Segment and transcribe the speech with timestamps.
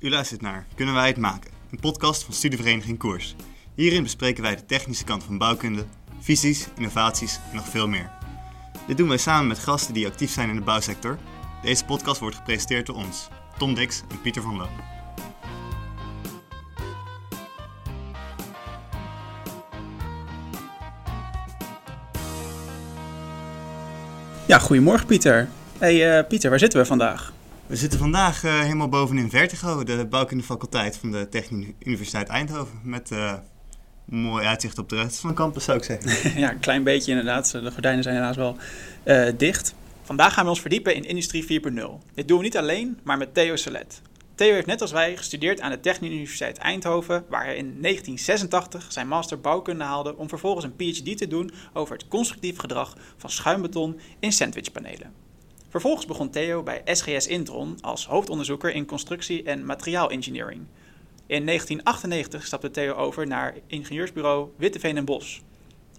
[0.00, 1.50] U luistert naar Kunnen wij het maken?
[1.70, 3.34] Een podcast van studievereniging Koers.
[3.74, 5.84] Hierin bespreken wij de technische kant van bouwkunde,
[6.20, 8.10] visies, innovaties en nog veel meer.
[8.86, 11.18] Dit doen wij samen met gasten die actief zijn in de bouwsector.
[11.62, 14.68] Deze podcast wordt gepresenteerd door ons, Tom Dix en Pieter van Loo.
[24.46, 25.48] Ja, goedemorgen Pieter.
[25.78, 27.32] Hey uh, Pieter, waar zitten we vandaag?
[27.68, 32.80] We zitten vandaag uh, helemaal bovenin Vertigo, de bouwkundefaculteit van de Technische Universiteit Eindhoven.
[32.82, 33.34] Met uh,
[34.04, 36.40] mooi uitzicht op de rest van de campus, zou ik zeggen.
[36.40, 37.50] ja, een klein beetje inderdaad.
[37.50, 38.56] De gordijnen zijn helaas wel
[39.04, 39.74] uh, dicht.
[40.02, 41.80] Vandaag gaan we ons verdiepen in Industrie 4.0.
[42.14, 44.02] Dit doen we niet alleen, maar met Theo Solet.
[44.34, 48.92] Theo heeft net als wij gestudeerd aan de Technische Universiteit Eindhoven, waar hij in 1986
[48.92, 53.30] zijn master bouwkunde haalde om vervolgens een PhD te doen over het constructief gedrag van
[53.30, 55.27] schuimbeton in sandwichpanelen.
[55.68, 60.66] Vervolgens begon Theo bij SGS Intron als hoofdonderzoeker in constructie en materiaalengineering.
[61.26, 65.42] In 1998 stapte Theo over naar ingenieursbureau Witteveen en Bos.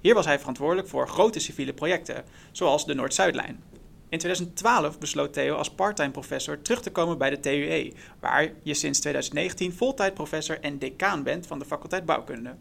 [0.02, 3.64] Hier was hij verantwoordelijk voor grote civiele projecten, zoals de Noord-Zuidlijn.
[4.10, 8.74] In 2012 besloot Theo als parttime professor terug te komen bij de TUE, waar je
[8.74, 12.56] sinds 2019 voltijd professor en decaan bent van de faculteit bouwkunde.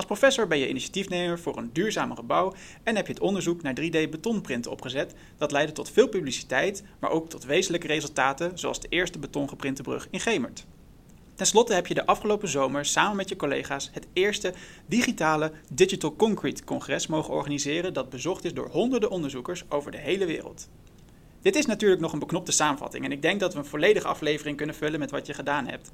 [0.00, 3.74] Als professor ben je initiatiefnemer voor een duurzamere bouw en heb je het onderzoek naar
[3.80, 5.14] 3D-betonprinten opgezet.
[5.36, 10.08] Dat leidde tot veel publiciteit, maar ook tot wezenlijke resultaten, zoals de eerste betongeprinte brug
[10.10, 10.66] in Gemert.
[11.34, 14.54] Ten slotte heb je de afgelopen zomer samen met je collega's het eerste
[14.86, 20.26] digitale Digital Concrete Congres mogen organiseren dat bezocht is door honderden onderzoekers over de hele
[20.26, 20.68] wereld.
[21.42, 24.56] Dit is natuurlijk nog een beknopte samenvatting en ik denk dat we een volledige aflevering
[24.56, 25.90] kunnen vullen met wat je gedaan hebt.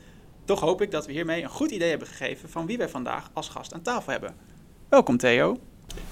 [0.46, 3.30] Toch hoop ik dat we hiermee een goed idee hebben gegeven van wie wij vandaag
[3.32, 4.34] als gast aan tafel hebben.
[4.88, 5.58] Welkom Theo.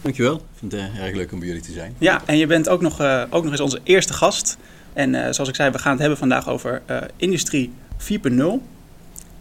[0.03, 1.95] Dankjewel, ik vind het uh, erg leuk om bij jullie te zijn.
[1.99, 4.57] Ja, en je bent ook nog, uh, ook nog eens onze eerste gast.
[4.93, 6.83] En uh, zoals ik zei, we gaan het hebben vandaag over
[7.17, 8.07] Industrie 4.0.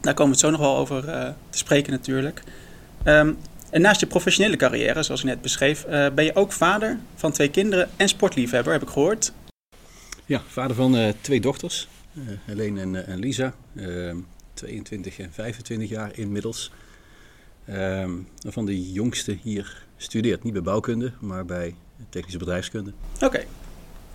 [0.01, 1.01] Daar komen we het zo nog wel over
[1.49, 2.43] te spreken natuurlijk.
[3.05, 3.37] Um,
[3.69, 7.49] en naast je professionele carrière, zoals ik net beschreef, ben je ook vader van twee
[7.49, 9.33] kinderen en sportliefhebber, heb ik gehoord.
[10.25, 11.87] Ja, vader van twee dochters,
[12.45, 13.53] Helene en, en Lisa.
[14.63, 16.71] 22 en 25 jaar inmiddels.
[17.69, 21.75] Um, van de jongste hier studeert niet bij bouwkunde, maar bij
[22.09, 22.93] technische bedrijfskunde.
[23.15, 23.47] Oké, okay.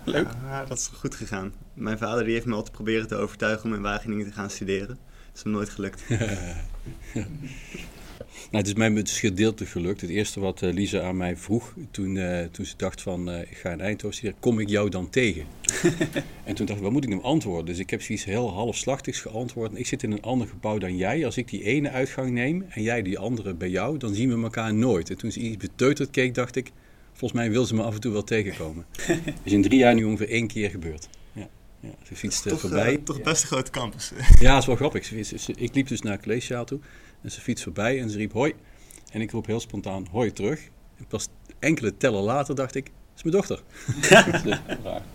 [0.03, 0.27] leuk.
[0.43, 1.53] Ja, dat is goed gegaan.
[1.73, 4.87] Mijn vader die heeft me altijd proberen te overtuigen om in Wageningen te gaan studeren.
[4.87, 6.03] Dat is hem nooit gelukt.
[8.51, 10.01] Nou, het is mij dus gedeeltelijk gelukt.
[10.01, 13.41] Het eerste wat uh, Lisa aan mij vroeg toen, uh, toen ze dacht van uh,
[13.41, 15.43] ik ga in Eindhoven studeren, kom ik jou dan tegen?
[16.43, 17.65] en toen dacht ik, wat moet ik hem antwoorden?
[17.65, 19.77] Dus ik heb zoiets heel halfslachtigs geantwoord.
[19.77, 21.25] Ik zit in een ander gebouw dan jij.
[21.25, 24.43] Als ik die ene uitgang neem en jij die andere bij jou, dan zien we
[24.43, 25.09] elkaar nooit.
[25.09, 26.71] En toen ze iets beteuterd keek, dacht ik,
[27.13, 28.85] volgens mij wil ze me af en toe wel tegenkomen.
[29.43, 31.09] is in drie jaar nu ongeveer één keer gebeurd.
[31.81, 32.93] Ja, ze fietste toch, voorbij.
[32.93, 34.11] Uh, toch best een grote campus.
[34.39, 35.11] ja, dat is wel grappig.
[35.55, 36.79] Ik liep dus naar het collegezaal toe.
[37.21, 38.53] En ze fietst voorbij en ze riep hoi.
[39.11, 40.59] En ik roep heel spontaan hoi terug.
[40.97, 41.27] En pas
[41.59, 43.61] enkele tellen later dacht ik, dat is mijn dochter.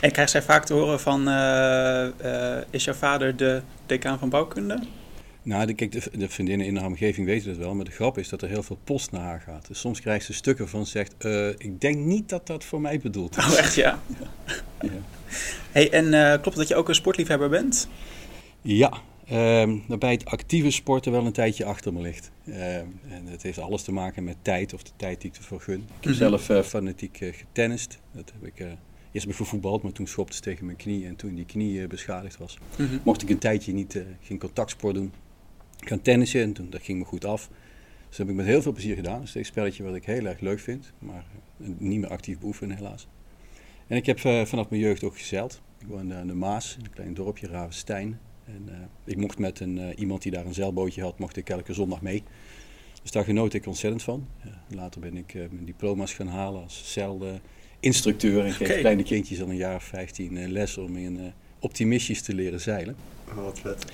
[0.00, 4.28] En krijgt zij vaak te horen van, uh, uh, is jouw vader de decaan van
[4.28, 4.78] bouwkunde?
[5.42, 8.18] Nou, de, kijk, de, de, vriendinnen in haar omgeving weten het wel, maar de grap
[8.18, 9.66] is dat er heel veel post naar haar gaat.
[9.68, 12.98] Dus soms krijgt ze stukken van zegt, uh, ik denk niet dat dat voor mij
[12.98, 13.46] bedoeld is.
[13.46, 13.98] Oh, echt ja?
[14.80, 14.90] ja.
[15.72, 17.88] Hey, en klopt dat je ook een sportliefhebber bent?
[18.62, 19.00] Ja,
[19.32, 22.30] Um, bij het actieve sporten wel een tijdje achter me ligt.
[22.46, 22.54] Um,
[23.08, 25.74] en het heeft alles te maken met tijd of de tijd die ik ervoor gun.
[25.74, 26.14] Ik heb mm -hmm.
[26.14, 28.00] zelf uh, fanatiek uh, getennist.
[28.12, 28.78] Dat heb ik, uh, eerst
[29.12, 31.06] heb ik gevoetbald, maar toen schopte ze tegen mijn knie.
[31.06, 33.00] En toen die knie beschadigd was, mm -hmm.
[33.04, 35.12] mocht ik een tijdje niet, geen contactsport doen.
[35.78, 37.48] Gaan tennissen en toen, dat ging me goed af.
[38.08, 39.18] Dus dat heb ik met heel veel plezier gedaan.
[39.18, 41.24] Dat is een spelletje wat ik heel erg leuk vind, maar
[41.56, 43.08] niet meer actief beoefenen helaas.
[43.86, 45.62] En ik heb vanaf mijn jeugd ook gezeild.
[45.78, 48.18] Ik woonde aan de Maas, in een klein dorpje, Ravenstein.
[48.46, 48.74] En uh,
[49.04, 52.00] ik mocht met een, uh, iemand die daar een zeilbootje had, mocht ik elke zondag
[52.00, 52.22] mee.
[53.02, 54.28] Dus daar genoot ik ontzettend van.
[54.68, 58.44] Later ben ik mijn diploma's gaan halen als zeilinstructeur.
[58.44, 58.80] En geef okay.
[58.80, 62.96] kleine kindjes al een jaar of 15 les om in optimistisch te leren zeilen.
[63.28, 63.84] Oh, wat vet.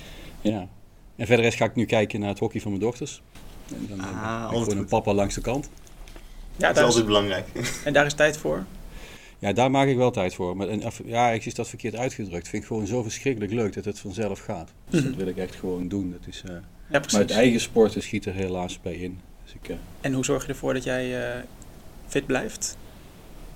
[0.41, 0.69] Ja.
[1.17, 3.23] En verder ga ik nu kijken naar het hockey van mijn dochters.
[3.75, 5.71] En dan ah, ben ik gewoon een papa langs de kant.
[6.56, 7.47] Ja, dat is altijd belangrijk.
[7.85, 8.65] En daar is tijd voor?
[9.43, 10.56] Ja, daar maak ik wel tijd voor.
[10.56, 12.49] Maar en, ja, ik is dat verkeerd uitgedrukt.
[12.49, 14.73] Vind ik gewoon zo verschrikkelijk leuk dat het vanzelf gaat.
[14.89, 15.09] Dus mm -hmm.
[15.09, 16.11] dat wil ik echt gewoon doen.
[16.11, 16.53] Dat is, uh,
[16.91, 19.21] ja, maar het eigen sporten schiet er helaas bij in.
[19.44, 21.43] Dus ik, uh, en hoe zorg je ervoor dat jij uh,
[22.06, 22.77] fit blijft?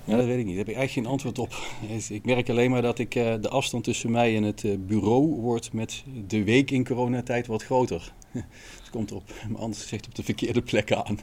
[0.04, 0.56] Ja, dat weet ik niet.
[0.56, 1.54] Daar heb ik eigenlijk geen antwoord op.
[2.18, 6.04] Ik merk alleen maar dat ik de afstand tussen mij en het bureau wordt met
[6.26, 8.12] de week in coronatijd wat groter.
[8.80, 11.18] Het komt op, maar anders gezegd op de verkeerde plekken aan.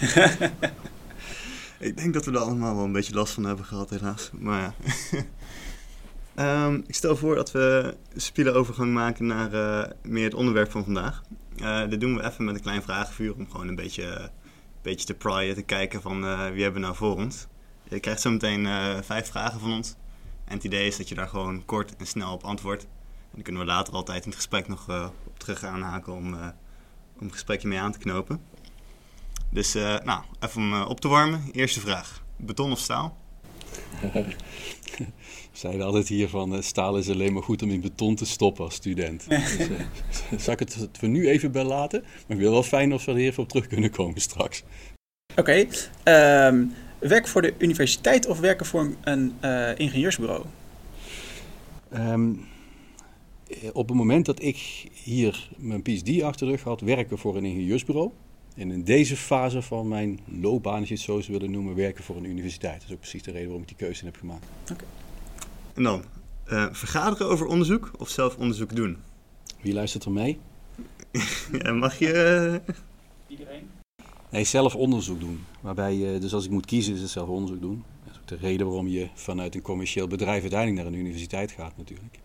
[1.78, 4.30] Ik denk dat we er allemaal wel een beetje last van hebben gehad, helaas.
[4.32, 4.74] Maar ja.
[6.34, 7.96] Ehm, ik stel voor dat we
[8.34, 11.22] een overgang maken naar eh, meer het onderwerp van vandaag.
[11.56, 14.30] Uh, dit doen we even met een klein vragenvuur om gewoon een beetje, een
[14.82, 17.46] beetje te praaien, te kijken van uh, wie hebben we nou voor ons.
[17.88, 18.66] Je krijgt zo meteen
[19.04, 19.94] vijf vragen van ons.
[20.44, 22.82] En het idee is dat je daar gewoon kort en snel op antwoordt.
[22.82, 22.88] En
[23.32, 24.88] dan kunnen we later altijd in het gesprek nog
[25.26, 26.36] op terug aanhaken om,
[27.20, 28.40] om gesprekje mee aan te knopen.
[29.50, 29.72] Dus
[30.04, 31.42] nou, even om op te warmen.
[31.52, 32.22] Eerste vraag.
[32.36, 33.16] Beton of staal?
[35.58, 38.64] zeiden altijd hier van uh, staal is alleen maar goed om in beton te stoppen
[38.64, 39.28] als student.
[39.28, 42.00] dus, uh, zal ik het voor nu even bij laten?
[42.02, 44.62] Maar ik wil wel fijn of we er even op terug kunnen komen straks.
[45.36, 45.40] Oké.
[45.40, 45.68] Okay, um,
[46.04, 46.66] ehm,
[46.98, 50.44] werken voor de universiteit of werken voor een uh, ingenieursbureau?
[51.94, 52.46] Um,
[53.72, 57.44] op het moment dat ik hier mijn PhD achter de rug had, werken voor een
[57.44, 58.10] ingenieursbureau.
[58.58, 62.04] En in deze fase van mijn loopbaan, als je het zo zou willen noemen, werken
[62.04, 62.74] voor een universiteit.
[62.74, 64.46] Dat is ook precies de reden waarom ik die keuze heb gemaakt.
[64.72, 64.86] Okay.
[65.74, 66.04] En dan,
[66.48, 68.96] uh, vergaderen over onderzoek of zelf onderzoek doen?
[69.60, 70.38] Wie luistert er mee?
[71.62, 72.60] ja, mag je...
[72.66, 72.74] Uh...
[73.26, 73.68] Iedereen?
[74.30, 75.44] Nee, zelf onderzoek doen.
[75.60, 77.84] Waarbij je, dus als ik moet kiezen, is het zelf onderzoek doen.
[78.04, 81.52] Dat is ook de reden waarom je vanuit een commercieel bedrijf uiteindelijk naar een universiteit
[81.52, 82.18] gaat natuurlijk.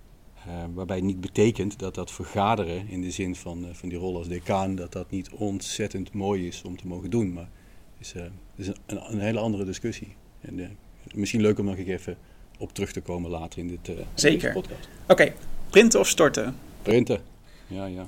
[0.47, 3.97] Uh, waarbij het niet betekent dat dat vergaderen in de zin van, uh, van die
[3.97, 7.33] rol als decaan, dat dat niet ontzettend mooi is om te mogen doen.
[7.33, 7.49] Maar
[7.97, 8.23] het is, uh,
[8.55, 10.15] is een, een, hele andere discussie.
[10.41, 10.77] En
[11.13, 12.17] misschien leuk om nog even
[12.57, 14.53] op terug te komen later in dit Zeker.
[14.53, 14.87] podcast.
[15.07, 15.33] Oké,
[15.69, 16.55] printen of storten?
[16.81, 17.21] Printen,
[17.67, 18.07] ja, ja.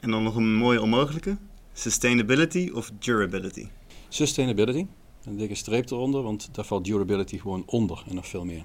[0.00, 1.36] En dan nog een mooie onmogelijke.
[1.72, 3.66] Sustainability of durability?
[4.08, 4.86] Sustainability.
[5.24, 8.62] Een dikke streep eronder, want daar valt durability gewoon onder en nog veel meer.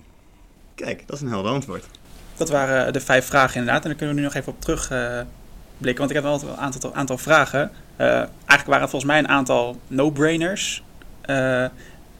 [0.76, 1.90] Kijk, dat is een helder antwoord.
[2.38, 3.84] Dat waren de vijf vragen inderdaad.
[3.84, 5.98] En daar kunnen we nu nog even op terugblikken.
[5.98, 7.72] Want ik heb wel een aantal, aantal vragen.
[7.98, 10.84] Uh, eigenlijk waren het volgens mij een aantal no-brainers.
[11.26, 11.64] Uh,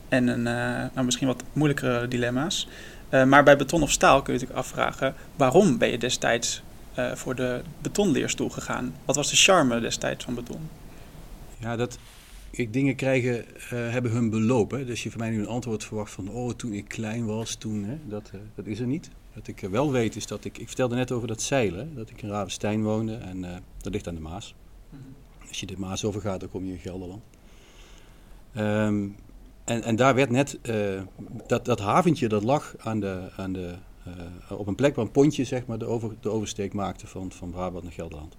[0.10, 0.44] en een,
[0.94, 2.68] nou, misschien wat moeilijkere dilemma's.
[3.26, 5.14] maar bij beton of staal kun je natuurlijk afvragen...
[5.36, 6.64] waarom ben je destijds
[7.14, 8.94] voor de betonleerstoel gegaan?
[9.06, 10.70] Wat was de charme destijds van beton?
[11.58, 11.98] Ja, dat,
[12.52, 14.86] ik, dingen krijgen, hebben hun belopen.
[14.86, 16.30] Dus je van mij nu een antwoord verwacht van...
[16.30, 17.84] oh, toen ik klein was, toen...
[17.84, 19.10] Hè, dat, dat is er niet.
[19.34, 22.22] Wat ik wel weet is dat ik, ik vertelde net over dat zeilen, dat ik
[22.22, 24.56] in Ravenstein woonde en uh, dat ligt aan de Maas.
[24.90, 25.02] Mhm.
[25.48, 27.22] Als je de Maas overgaat, dan kom je in Gelderland.
[28.58, 29.16] Um,
[29.64, 31.02] en, en daar werd net, uh,
[31.48, 33.76] dat, dat haventje dat lag aan de, aan de,
[34.08, 37.32] uh, op een plek waar een pontje zeg maar, de, over, de oversteek maakte van,
[37.32, 38.36] van Brabant naar Gelderland.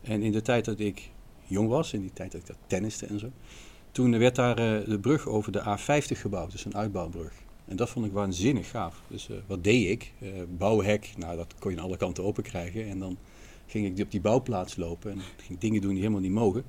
[0.00, 1.10] En in de tijd dat ik
[1.46, 3.30] jong was, in die tijd dat ik dat tenniste en zo,
[3.90, 7.32] toen werd daar de brug over de A50 gebouwd, dus een uitbouwbrug.
[7.70, 9.02] En dat vond ik waanzinnig gaaf.
[9.08, 10.12] Dus uh, wat deed ik?
[10.18, 12.88] Uh, bouwhek, nou dat kon je aan alle kanten open krijgen.
[12.88, 13.18] En dan
[13.66, 16.64] ging ik op die bouwplaats lopen en ging dingen doen die helemaal niet mogen.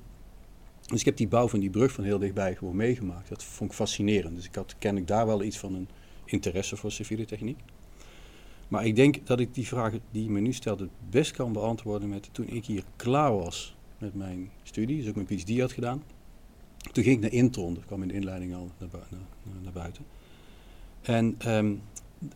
[0.86, 3.28] Dus ik heb die bouw van die brug van heel dichtbij gewoon meegemaakt.
[3.28, 4.36] Dat vond ik fascinerend.
[4.36, 5.88] Dus ik had kennelijk daar wel iets van een
[6.24, 7.58] interesse voor civiele techniek.
[8.68, 11.52] Maar ik denk dat ik die vraag die je me nu stelt het best kan
[11.52, 15.72] beantwoorden met toen ik hier klaar was met mijn studie, dus ook mijn PhD had
[15.72, 16.02] gedaan.
[16.92, 19.20] Toen ging ik naar Intron, dat kwam in de inleiding al naar, naar,
[19.62, 20.04] naar buiten.
[21.02, 21.82] En um,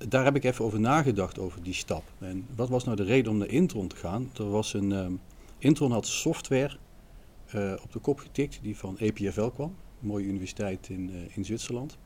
[0.08, 2.02] daar heb ik even over nagedacht, over die stap.
[2.18, 4.30] En wat was nou de reden om naar Intron te gaan?
[4.36, 5.20] Er was een, um,
[5.58, 6.76] Intron had software
[7.54, 9.74] uh, op de kop getikt die van EPFL kwam.
[10.00, 11.98] Een mooie universiteit in, uh, in Zwitserland.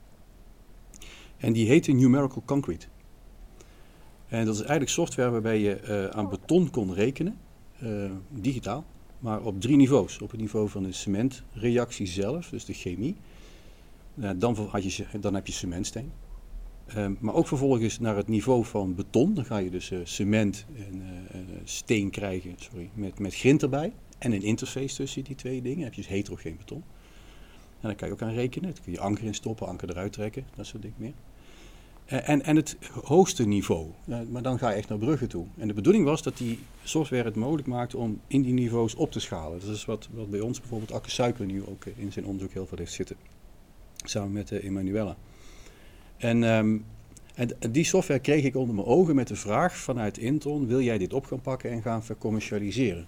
[1.36, 2.86] En die heette Numerical Concrete.
[4.28, 7.38] En dat is eigenlijk software waarbij je uh, aan beton kon rekenen,
[8.28, 8.84] digitaal,
[9.18, 10.20] maar op drie niveaus.
[10.20, 13.16] Op het niveau van de cementreactie zelf, dus de chemie.
[14.36, 16.12] dan, had je, dan heb je cementsteen.
[16.96, 19.34] Um, maar ook vervolgens naar het niveau van beton.
[19.34, 21.02] Dan ga je dus uh, cement en
[21.34, 23.92] uh, steen krijgen sorry, met, met grind erbij.
[24.18, 25.76] En een interface tussen die twee dingen.
[25.76, 26.82] Dan heb je dus heterogeen beton.
[27.80, 28.74] En dan kan je ook aan rekenen.
[28.74, 30.44] Dan kun je anker in stoppen, anker eruit trekken.
[30.56, 31.14] Dat soort dingen meer.
[32.04, 33.86] En, en het hoogste niveau.
[34.30, 35.46] maar dan ga je echt naar bruggen toe.
[35.56, 39.12] En de bedoeling was dat die software het mogelijk maakte om in die niveaus op
[39.12, 39.60] te schalen.
[39.60, 42.66] Dat is wat, wat bij ons bijvoorbeeld Akke Suiker nu ook in zijn onderzoek heel
[42.66, 43.16] veel heeft zitten.
[44.04, 45.16] Samen met Emanuela.
[46.20, 46.84] En, um,
[47.34, 50.98] en, die software kreeg ik onder mijn ogen met de vraag vanuit Intron: wil jij
[50.98, 53.06] dit op gaan pakken en gaan vercommercialiseren?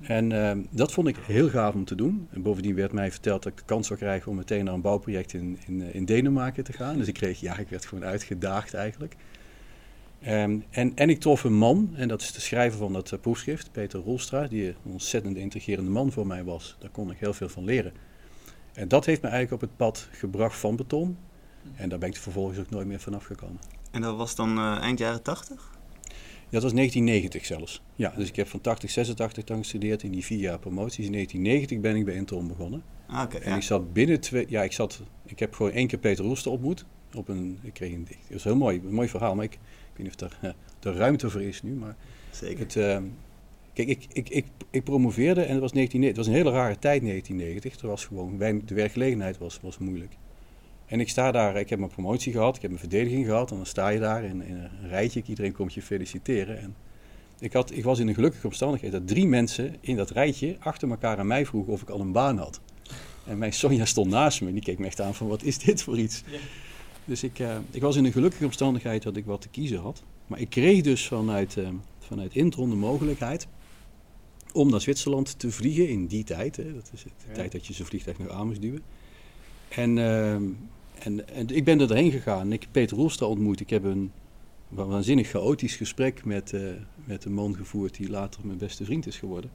[0.00, 2.28] En um, dat vond ik heel gaaf om te doen.
[2.30, 4.80] En bovendien werd mij verteld dat ik de kans zou krijgen om meteen naar een
[4.80, 6.98] bouwproject in, in, in Denemarken te gaan.
[6.98, 9.16] Dus ik kreeg, ja, ik werd gewoon uitgedaagd eigenlijk.
[10.26, 13.20] Um, en, en ik trof een man, en dat is de schrijver van dat uh,
[13.20, 16.76] proefschrift, Peter Rolstra, die een ontzettend intrigerende man voor mij was.
[16.78, 17.92] Daar kon ik heel veel van leren.
[18.72, 21.16] En dat heeft me eigenlijk op het pad gebracht van beton
[21.76, 23.60] en daar ben ik vervolgens ook nooit meer vanaf gekomen.
[23.90, 25.76] En dat was dan uh, eind jaren 80?
[26.50, 27.82] Dat was 1990 zelfs.
[27.94, 31.06] Ja, dus ik heb van 80, 86 dan gestudeerd in die vier jaar promoties.
[31.06, 32.82] In 1990 ben ik bij Intron begonnen.
[33.06, 34.46] Ah, en ik zat binnen twee...
[34.48, 35.02] Ja, ik zat...
[35.24, 36.84] Ik heb gewoon één keer Peter Roester ontmoet.
[37.14, 37.58] Op een...
[37.62, 38.06] Ik kreeg een...
[38.08, 38.80] Het was heel mooi.
[38.84, 39.34] Een mooi verhaal.
[39.34, 39.58] Maar ik, ik
[39.96, 41.96] weet niet of er de ruimte voor is nu, maar...
[42.30, 42.58] Zeker.
[42.58, 43.04] Het, ehm,
[43.72, 46.78] kijk, ik, ik, ik, ik promoveerde en het was, 19, het was een hele rare
[46.78, 47.80] tijd, 1990.
[47.82, 50.16] Er was gewoon, weinig- de werkgelegenheid was, was moeilijk.
[50.88, 53.50] En ik sta daar, ik heb mijn promotie gehad, ik heb mijn verdediging gehad.
[53.50, 56.60] En dan sta je daar in, in een rijtje, iedereen komt je feliciteren.
[56.60, 56.74] En
[57.38, 60.90] ik, had, ik was in een gelukkige omstandigheid dat drie mensen in dat rijtje achter
[60.90, 62.60] elkaar aan mij vroegen of ik al een baan had.
[63.26, 65.58] En mijn Sonja stond naast me en die keek me echt aan van wat is
[65.58, 66.22] dit voor iets.
[66.30, 66.38] Ja.
[67.04, 70.02] Dus ik, eh, ik was in een gelukkige omstandigheid dat ik wat te kiezen had.
[70.26, 71.68] Maar ik kreeg dus vanuit, eh,
[71.98, 73.46] vanuit Intron de mogelijkheid
[74.52, 76.56] om naar Zwitserland te vliegen in die tijd.
[76.56, 76.74] Hè.
[76.74, 77.34] Dat is de Ja.
[77.34, 78.82] tijd dat je zo'n vliegtuig nog aan moest duwen.
[79.68, 80.42] En, ehm,
[81.00, 82.52] en, en ik ben er doorheen gegaan.
[82.52, 83.60] Ik heb Peter Roelstra ontmoet.
[83.60, 84.12] Ik heb een
[84.68, 86.60] wa- waanzinnig chaotisch gesprek met, eh,
[87.04, 89.50] met een man gevoerd die later mijn beste vriend is geworden.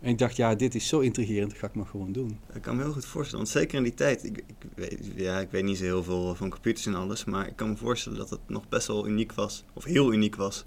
[0.00, 2.38] En ik dacht, ja, dit is zo intrigerend, dat ga ik maar gewoon doen.
[2.54, 5.38] Ik kan me heel goed voorstellen, want zeker in die tijd, ik, ik, weet, ja,
[5.40, 8.18] ik weet niet zo heel veel van computers en alles, maar ik kan me voorstellen
[8.18, 10.64] dat het nog best wel uniek was, of heel uniek was,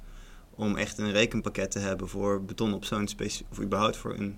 [0.55, 4.35] om echt een rekenpakket te hebben voor beton op zo'n specifiek, of überhaupt voor een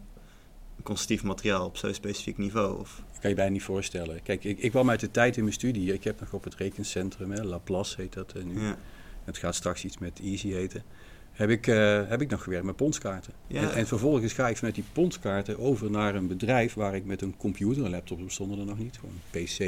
[0.83, 2.79] constructief materiaal op zo'n specifiek niveau.
[2.79, 4.23] Of, Dat kan je bijna niet voorstellen.
[4.23, 5.93] Kijk, ik, ik kwam uit de tijd in mijn studie.
[5.93, 8.61] Ik heb nog op het rekencentrum, hè, Laplace heet dat eh, nu.
[8.61, 8.77] ja.
[9.23, 10.83] Het gaat straks iets met Easy heten.
[11.31, 13.33] Heb ik, eh, heb ik nog gewerkt met pondskaarten.
[13.47, 13.61] Ja.
[13.61, 17.21] En, en vervolgens ga ik vanuit die pondskaarten over naar een bedrijf waar ik met
[17.21, 19.59] een computer, een laptop bestonden er nog niet, gewoon een PC.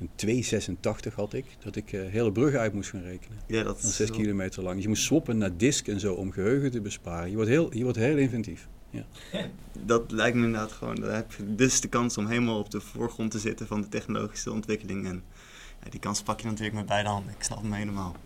[0.00, 3.38] Een 286 had ik, dat ik eh, hele bruggen uit moest gaan rekenen.
[3.46, 4.74] ja, dat Van is 6 wel- kilometer lang.
[4.74, 7.28] Dus je moest swappen naar disk en zo om geheugen te besparen.
[7.30, 8.68] Je wordt heel, je wordt heel inventief.
[9.86, 12.80] Dat lijkt me inderdaad gewoon, daar heb je dus de kans om helemaal op de
[12.80, 15.06] voorgrond te zitten van de technologische ontwikkeling.
[15.06, 15.22] En
[15.84, 18.16] ja, die kans pak je natuurlijk met beide handen, ik snap hem helemaal.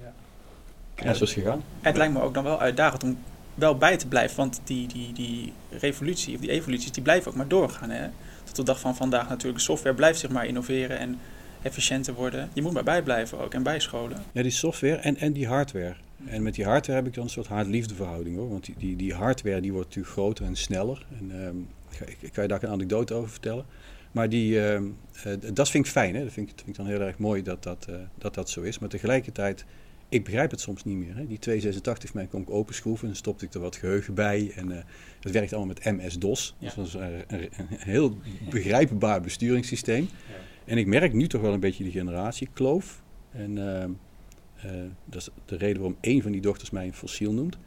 [0.97, 1.63] Ja, zo is het gegaan.
[1.81, 3.19] Het lijkt me ook dan wel uitdagend om
[3.55, 4.37] wel bij te blijven.
[4.37, 7.91] Want die, die, die revolutie of die evoluties die blijven ook maar doorgaan.
[7.91, 8.09] Hè?
[8.45, 9.63] Tot de dag van vandaag natuurlijk.
[9.63, 11.19] Software blijft zich maar innoveren en
[11.63, 12.51] efficiënter worden.
[12.53, 14.23] Je moet maar bijblijven ook en bijscholen.
[14.33, 15.95] Ja, die software en, en die hardware.
[16.27, 18.49] En met die hardware heb ik dan een soort haat-liefde verhouding hoor.
[18.49, 21.07] Want die, die, die hardware die wordt natuurlijk groter en sneller.
[21.19, 21.57] En ehm,
[22.21, 23.65] ik, kan je daar een anekdote over vertellen.
[24.13, 24.85] Maar die, ehm,
[25.25, 26.15] eh, dat vind ik fijn.
[26.15, 26.25] Hè?
[26.25, 28.51] Dat vind ik, dat vind ik dan heel erg mooi dat dat, eh, dat dat
[28.51, 28.79] zo is.
[28.79, 29.65] Maar tegelijkertijd,
[30.09, 31.17] ik begrijp het soms niet meer.
[31.17, 31.27] Hè?
[31.27, 34.53] Die 286 mij kon ik openschroeven en stopte ik er wat geheugen bij.
[34.57, 34.83] En eh,
[35.21, 36.57] het werkt allemaal met MS-DOS.
[36.59, 36.67] Ja.
[36.67, 38.19] Dus dat is een, een, een heel
[38.51, 40.09] begrijpbaar besturingssysteem.
[40.65, 43.03] En ik merk nu toch wel een beetje die generatiekloof.
[43.31, 43.89] En ehm, eh,
[45.05, 47.59] dat is de reden waarom één van die dochters mij een fossiel noemt.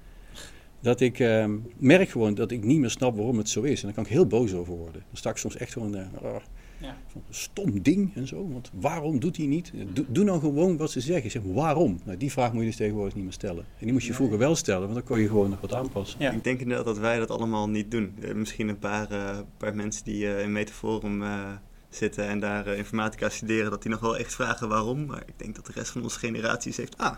[0.79, 3.79] Dat ik ehm, merk gewoon dat ik niet meer snap waarom het zo is.
[3.79, 5.01] En daar kan ik heel boos over worden.
[5.07, 6.35] Dan sta ik soms echt gewoon, eh, oh,
[6.77, 6.97] Ja.
[7.29, 8.47] stom ding en zo.
[8.51, 9.71] Want waarom doet hij niet?
[9.93, 11.31] Doe, doe nou gewoon wat ze zeggen.
[11.31, 11.99] Zeg, waarom?
[12.05, 13.63] Nou, die vraag moet je dus tegenwoordig niet meer stellen.
[13.79, 14.17] En die moest je Nee.
[14.17, 16.19] vroeger wel stellen, want dan kon je gewoon nog wat aanpassen.
[16.21, 16.31] Ja.
[16.31, 18.13] Ik denk inderdaad dat wij dat allemaal niet doen.
[18.21, 21.51] Eh, misschien een paar, eh, paar mensen die eh, in Metaforum eh,
[21.95, 25.05] zitten en daar eh, informatica studeren, dat die nog wel echt vragen waarom.
[25.05, 27.15] Maar ik denk dat de rest van onze generaties heeft, ah,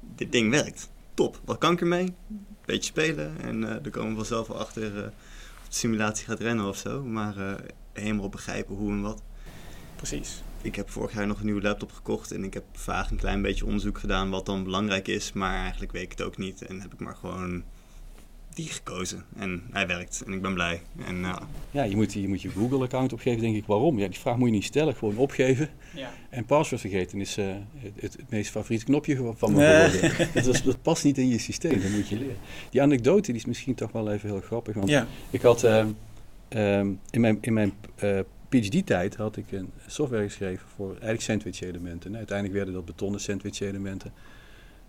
[0.00, 0.90] dit ding werkt.
[1.14, 2.14] Top, wat kan ik ermee?
[2.64, 5.02] Beetje spelen en eh dan komen we vanzelf wel achter eh,
[5.60, 7.04] of de simulatie gaat rennen of zo.
[7.04, 7.54] Maar eh,
[7.92, 9.22] helemaal begrijpen hoe en wat.
[9.96, 10.42] Precies.
[10.62, 13.42] Ik heb vorig jaar nog een nieuwe laptop gekocht en ik heb vaag een klein
[13.42, 15.32] beetje onderzoek gedaan wat dan belangrijk is.
[15.32, 17.64] Maar eigenlijk weet ik het ook niet en heb ik maar gewoon
[18.60, 19.24] die gekozen.
[19.36, 20.82] En hij werkt en ik ben blij.
[21.06, 23.66] En nou, Ja, je moet, je moet je Google-account opgeven, denk ik.
[23.66, 23.98] Waarom?
[23.98, 24.94] Ja, die vraag moet je niet stellen.
[24.94, 25.68] Gewoon opgeven.
[25.94, 26.10] Ja.
[26.30, 30.28] En password vergeten is eh, het, het, meest favoriete knopje van me geworden.
[30.44, 32.36] Dat, is- dat past niet in je systeem, dat moet je leren.
[32.70, 34.74] Die anekdote die is misschien toch wel even heel grappig.
[34.74, 35.06] Want Ja.
[35.30, 35.88] ik had ehm,
[36.48, 42.16] ehm, in mijn, in mijn eh, PhD-tijd had ik een software geschreven voor eigenlijk sandwich-elementen.
[42.16, 44.12] Uiteindelijk werden dat betonnen sandwich-elementen.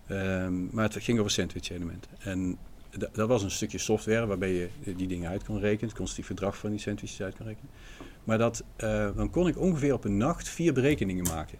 [0.06, 2.10] Ehm, maar het ging over sandwich-elementen.
[2.18, 2.56] En
[2.98, 5.88] dat was een stukje software waarbij je die dingen uit kon rekenen.
[5.88, 7.70] Het constructief gedrag van die sandwiches uit kon rekenen.
[8.24, 11.58] Maar dat, eh, dan kon ik ongeveer op een nacht vier berekeningen maken.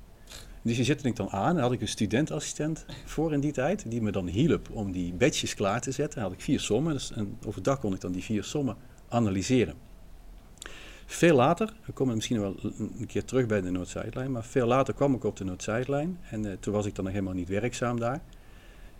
[0.62, 1.54] Dus die zette ik dan aan.
[1.54, 3.90] Daar had ik een studentassistent voor in die tijd.
[3.90, 6.20] Die me dan hielp om die badges klaar te zetten.
[6.20, 6.92] Dan had ik vier sommen.
[6.92, 8.76] Dus, en overdag kon ik dan die vier sommen
[9.08, 9.74] analyseren.
[11.06, 14.32] Veel later, we komen misschien wel een een keer terug bij de Noord-Zuidlijn.
[14.32, 16.18] Maar veel later kwam ik op de Noord-Zuidlijn.
[16.30, 18.20] En eh, toen was ik dan nog helemaal niet werkzaam daar.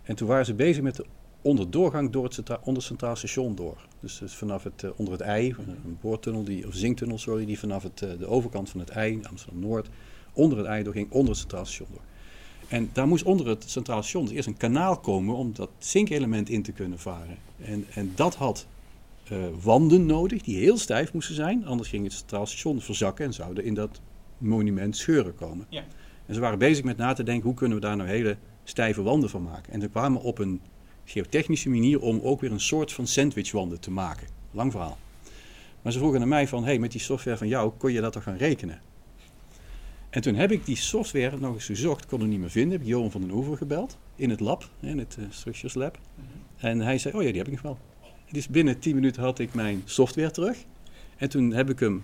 [0.03, 1.05] En toen waren ze bezig met de
[1.43, 3.77] onderdoorgang door het centra- onder het Centraal Station door.
[3.99, 7.59] Dus, dus vanaf het, eh, onder het IJ, een boortunnel, die, of zinktunnel, sorry, die
[7.59, 9.89] vanaf het, eh, de overkant van het IJ, Amsterdam-Noord,
[10.33, 12.01] onder het IJ doorging, onder het Centraal Station door.
[12.67, 16.49] En daar moest onder het Centraal Station dus eerst een kanaal komen om dat zinkelement
[16.49, 17.37] in te kunnen varen.
[17.61, 18.67] En, en dat had
[19.23, 23.33] eh, wanden nodig die heel stijf moesten zijn, anders ging het Centraal Station verzakken en
[23.33, 24.01] zouden in dat
[24.37, 25.65] monument scheuren komen.
[25.69, 25.83] Ja.
[26.25, 29.01] En ze waren bezig met na te denken hoe kunnen we daar nou hele stijve
[29.01, 29.73] wanden van maken.
[29.73, 30.61] En ze kwamen op een
[31.05, 34.27] geotechnische manier om ook weer een soort van sandwichwanden te maken.
[34.51, 34.97] Lang verhaal.
[35.81, 38.13] Maar ze vroegen aan mij van, hey, met die software van jou, kon je dat
[38.13, 38.81] toch gaan rekenen?
[40.09, 42.71] En toen heb ik die software nog eens gezocht, kon hem niet meer vinden.
[42.71, 45.99] Heb ik Johan van den Oever gebeld in het lab, in het uh, Structures Lab.
[46.57, 47.77] En hij zei, oh ja, die heb ik nog wel.
[48.31, 50.57] Dus binnen 10 minuten had ik mijn software terug.
[51.17, 52.03] En toen heb ik hem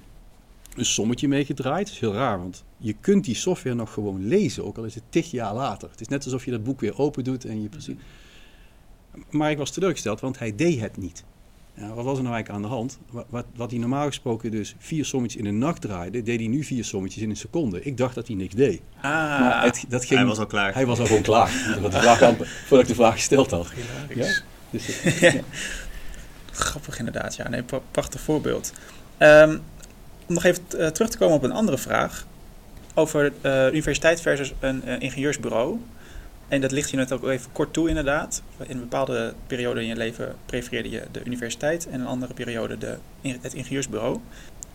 [0.76, 1.86] een sommetje meegedraaid.
[1.86, 4.96] Dat is heel raar, want je kunt die software nog gewoon lezen, ook al is
[4.96, 5.90] het tig jaar later.
[5.90, 7.96] Het is net alsof je dat boek weer open doet en je precies...
[9.30, 11.24] Maar ik was teleurgesteld, want hij deed het niet.
[11.74, 13.00] Ja, wat was er nou eigenlijk aan de hand?
[13.30, 16.64] Wat, wat, hij normaal gesproken dus vier sommetjes in een nacht draaide, deed hij nu
[16.64, 17.84] vier sommetjes in een seconde.
[17.84, 18.82] Ik dacht dat hij niks deed.
[18.96, 20.74] Ah, maar het, dat ging, hij was al klaar.
[20.74, 21.50] Hij was al gewoon klaar.
[22.68, 23.72] voordat ik de vraag gesteld had.
[24.16, 24.28] Ja?
[24.70, 25.02] Dus,
[26.52, 27.50] Grappig inderdaad, ja.
[27.50, 28.74] Nee, prachtig voorbeeld.
[29.20, 29.62] Um,
[30.26, 32.26] om nog even uh, terug te komen op een andere vraag.
[32.94, 35.80] Over uh, universiteit versus een uh, ingenieursbureau.
[36.50, 38.42] En dat ligt je net ook even kort toe inderdaad.
[38.58, 42.78] In een bepaalde periode in je leven prefereerde je de universiteit en een andere periode
[42.78, 44.20] de, het ingenieursbureau.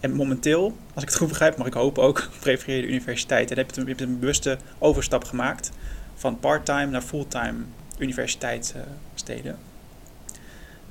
[0.01, 3.51] En momenteel, als ik het goed begrijp, mag ik hopen ook, prefereer je de universiteit.
[3.51, 5.71] En heb je, hebt een bewuste overstap gemaakt
[6.15, 7.65] van part-time naar fulltime
[7.99, 9.59] universiteitssteden.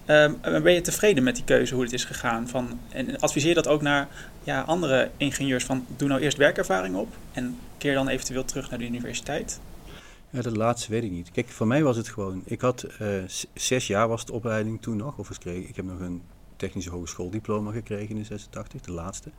[0.07, 2.47] Um, ben je tevreden met die keuze, hoe het is gegaan?
[2.47, 4.07] Van, en adviseer dat ook naar
[4.43, 8.79] ja, andere ingenieurs van doe nou eerst werkervaring op en keer dan eventueel terug naar
[8.79, 9.59] de universiteit?
[10.33, 11.31] Ja, laatste weet ik niet.
[11.31, 13.23] Kijk, voor mij was het gewoon, ik had uh,
[13.53, 15.45] zes jaar was de opleiding toen nog, of.
[15.45, 16.21] Ik heb nog een
[16.55, 19.31] technische hogeschooldiploma gekregen in 86, de laatste.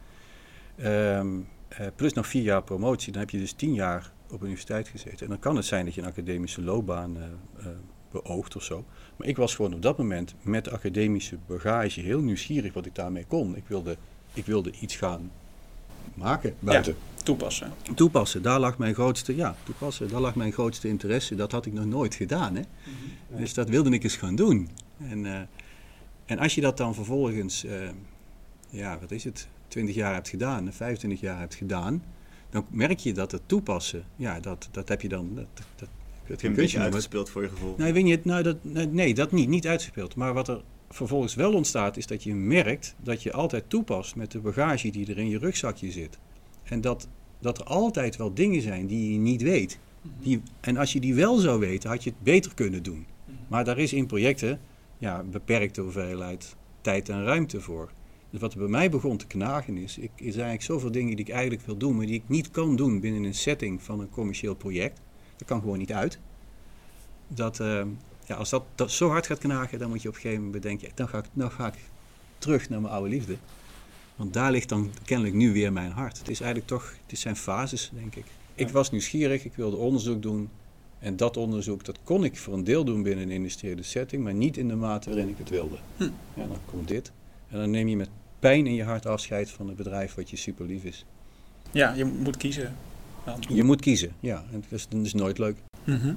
[0.83, 1.49] Um,
[1.81, 5.21] uh, plus nog vier jaar promotie, dan heb je dus tien jaar op universiteit gezeten.
[5.21, 7.67] En dan kan het zijn dat je een academische loopbaan uh,
[8.11, 8.85] beoogt of zo.
[9.17, 13.25] Maar ik was gewoon op dat moment met academische bagage heel nieuwsgierig wat ik daarmee
[13.25, 13.57] kon.
[13.57, 13.97] Ik wilde,
[14.33, 15.31] ik wilde iets gaan
[16.15, 16.95] maken buiten.
[17.17, 17.73] Ja, toepassen.
[17.95, 21.35] Toepassen, daar lag mijn grootste, ja, toepassen, daar lag mijn grootste interesse.
[21.35, 22.55] Dat had ik nog nooit gedaan.
[22.55, 22.63] Hè?
[22.63, 23.41] Mhm.
[23.41, 24.69] Dus dat wilde ik eens gaan doen.
[24.99, 25.41] En, uh,
[26.25, 27.73] en als je dat dan vervolgens, uh,
[28.71, 32.03] ja, wat is het, 20 jaar hebt gedaan, 25 jaar hebt gedaan,
[32.51, 35.47] dan merk je dat het toepassen, ja, dat, dat heb je dan, dat,
[35.77, 35.89] dat,
[36.25, 37.75] heb je een beetje uitgespeeld voor je gevoel?
[37.79, 38.57] Nee, weet je, nou, dat,
[38.91, 40.15] nee, dat niet, niet uitgespeeld.
[40.15, 40.63] Maar wat er
[40.95, 45.07] vervolgens wel ontstaat, is dat je merkt dat je altijd toepast met de bagage die
[45.07, 46.19] er in je rugzakje zit.
[46.63, 49.79] En dat, dat er altijd wel dingen zijn die je niet weet.
[50.21, 53.07] Die, en als je die wel zou weten, had je het beter kunnen doen.
[53.49, 54.61] Maar daar is in projecten
[54.99, 57.91] ja, beperkte hoeveelheid tijd en ruimte voor.
[58.31, 61.17] Dus wat er bij mij begon te knagen is, ik, er zijn eigenlijk zoveel dingen
[61.17, 64.01] die ik eigenlijk wil doen, maar die ik niet kan doen binnen een setting van
[64.01, 65.01] een commercieel project.
[65.37, 66.19] Dat kan gewoon niet uit.
[67.29, 67.83] Dat, uh,
[68.25, 70.63] ja, als dat, dat, zo hard gaat knagen, dan moet je op een gegeven moment
[70.63, 71.79] bedenken, dan ga ik, dan ga ik
[72.39, 73.37] terug naar mijn oude liefde.
[74.17, 76.19] Want daar ligt dan kennelijk nu weer mijn hart.
[76.19, 78.25] Het is eigenlijk toch, het zijn fases, denk ik.
[78.55, 80.49] Ik was nieuwsgierig, ik wilde onderzoek doen.
[80.99, 84.35] En dat onderzoek, dat kon ik voor een deel doen binnen een industriële setting, maar
[84.35, 85.77] niet in de mate waarin ik het wilde.
[85.97, 86.03] Hm.
[86.35, 87.13] Ja, dan komt dit.
[87.49, 88.09] En dan neem je met
[88.39, 91.05] pijn in je hart afscheid van het bedrijf wat je super lief is.
[91.71, 92.77] Ja, je moet kiezen.
[93.49, 94.45] Je moet kiezen, ja.
[94.53, 95.57] En dat is, dat is nooit leuk.
[95.85, 96.17] Mm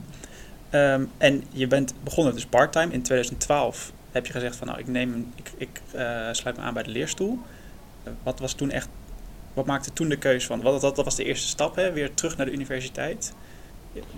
[0.71, 2.93] um, en je bent begonnen dus parttime.
[2.93, 6.73] In 2012 heb je gezegd van nou, ik, neem, ik, ik uh, sluit me aan
[6.73, 7.39] bij de leerstoel.
[8.03, 8.89] Uh, wat was toen echt,
[9.53, 12.13] wat maakte toen de keuze van, wat, dat, dat was de eerste stap, hè, weer
[12.13, 13.33] terug naar de universiteit.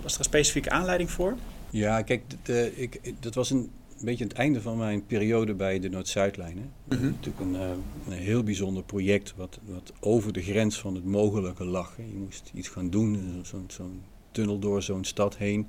[0.02, 1.36] Was er een specifieke aanleiding voor?
[1.70, 5.88] Ja, kijk, de, ik, dat was een beetje het einde van mijn periode bij de
[5.88, 6.56] Noord-Zuidlijn.
[6.56, 7.04] Mm -hmm.
[7.04, 7.70] Natuurlijk een, uh,
[8.08, 11.96] een, heel bijzonder project wat, wat over de grens van het mogelijke lag.
[11.96, 13.90] Je moest iets gaan doen, zo'n zo
[14.32, 15.66] tunnel door zo'n stad heen.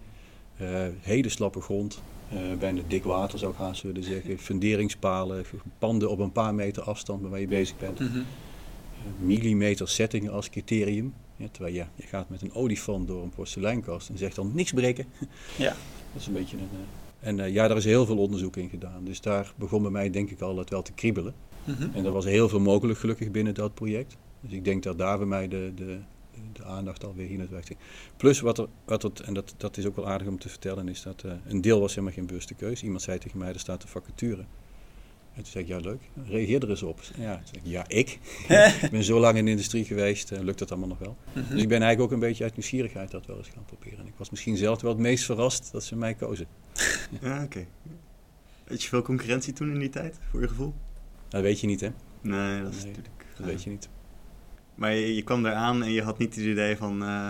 [0.62, 2.02] Uh, hele slappe grond,
[2.34, 4.40] uh, bijna dik water zou ik gaan zullen zeggen.
[4.40, 5.46] Funderingspalen,
[5.80, 8.00] panden op een paar meter afstand waar je bezig bent.
[8.00, 8.26] Mm -hmm.
[9.20, 11.14] millimeter settingen als criterium.
[11.36, 14.72] Ja, terwijl ja, je gaat met een olifant door een porseleinkast en zegt dan niks
[14.72, 15.06] breken.
[15.58, 15.76] Ja.
[16.14, 16.68] Dat is een beetje een
[17.22, 19.04] en uh, ja, daar is heel veel onderzoek in gedaan.
[19.04, 21.34] Dus daar begon bij mij denk ik al het wel te kriebelen.
[21.64, 21.92] Mm -hmm.
[21.94, 24.18] En er was heel veel mogelijk gelukkig binnen dat project.
[24.42, 25.98] Dus ik denk dat daar bij mij de, de,
[26.54, 27.80] de aandacht alweer hier naartoe ging.
[28.18, 30.88] Plus wat er, wat er en dat, dat is ook wel aardig om te vertellen,
[30.88, 32.84] is dat uh, een deel was helemaal geen bewuste keuze.
[32.84, 34.46] Iemand zei tegen mij, er staat een vacature.
[35.34, 37.00] En toen zei ik, ja leuk, reageer er eens op.
[37.18, 38.20] Ja, ik, ja ik.
[38.82, 41.18] ik ben zo lang in de industrie geweest, uh, lukt dat allemaal nog wel.
[41.34, 41.54] Mm -hmm.
[41.54, 44.00] Dus ik ben eigenlijk ook een beetje uit nieuwsgierigheid dat wel eens gaan proberen.
[44.00, 46.48] En ik was misschien zelf wel het meest verrast dat ze mij kozen.
[47.22, 47.44] ja, oké.
[47.44, 47.68] Okay.
[48.64, 50.74] Weet je veel concurrentie toen in die tijd, voor je gevoel?
[51.30, 51.90] Dat weet je niet, hè?
[52.22, 53.26] Nee, dat is nee, natuurlijk...
[53.38, 53.90] Dat weet je niet.
[54.82, 57.04] Maar je, je, kwam eraan en je had niet het idee van...
[57.04, 57.30] Uh,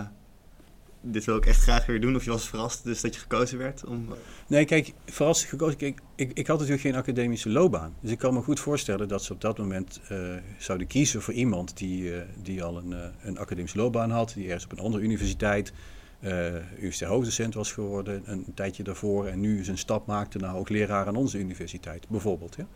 [1.00, 2.16] dit wil ik echt graag weer doen?
[2.16, 3.84] Of je was verrast dus dat je gekozen werd?
[3.84, 4.08] Om...
[4.46, 5.80] Nee, kijk, verrast gekozen.
[5.80, 7.94] Ik, ik had natuurlijk geen academische loopbaan.
[8.00, 10.18] Dus ik kan me goed voorstellen dat ze op dat moment uh,
[10.58, 14.32] zouden kiezen voor iemand die, uh, die al een, een academische loopbaan had.
[14.34, 15.72] Die ergens op een andere universiteit
[16.20, 19.26] uh, universitair hoofddocent was geworden een tijdje daarvoor.
[19.26, 22.54] En nu zijn stap maakte naar hoogleraar aan onze universiteit, bijvoorbeeld.
[22.56, 22.66] Ja.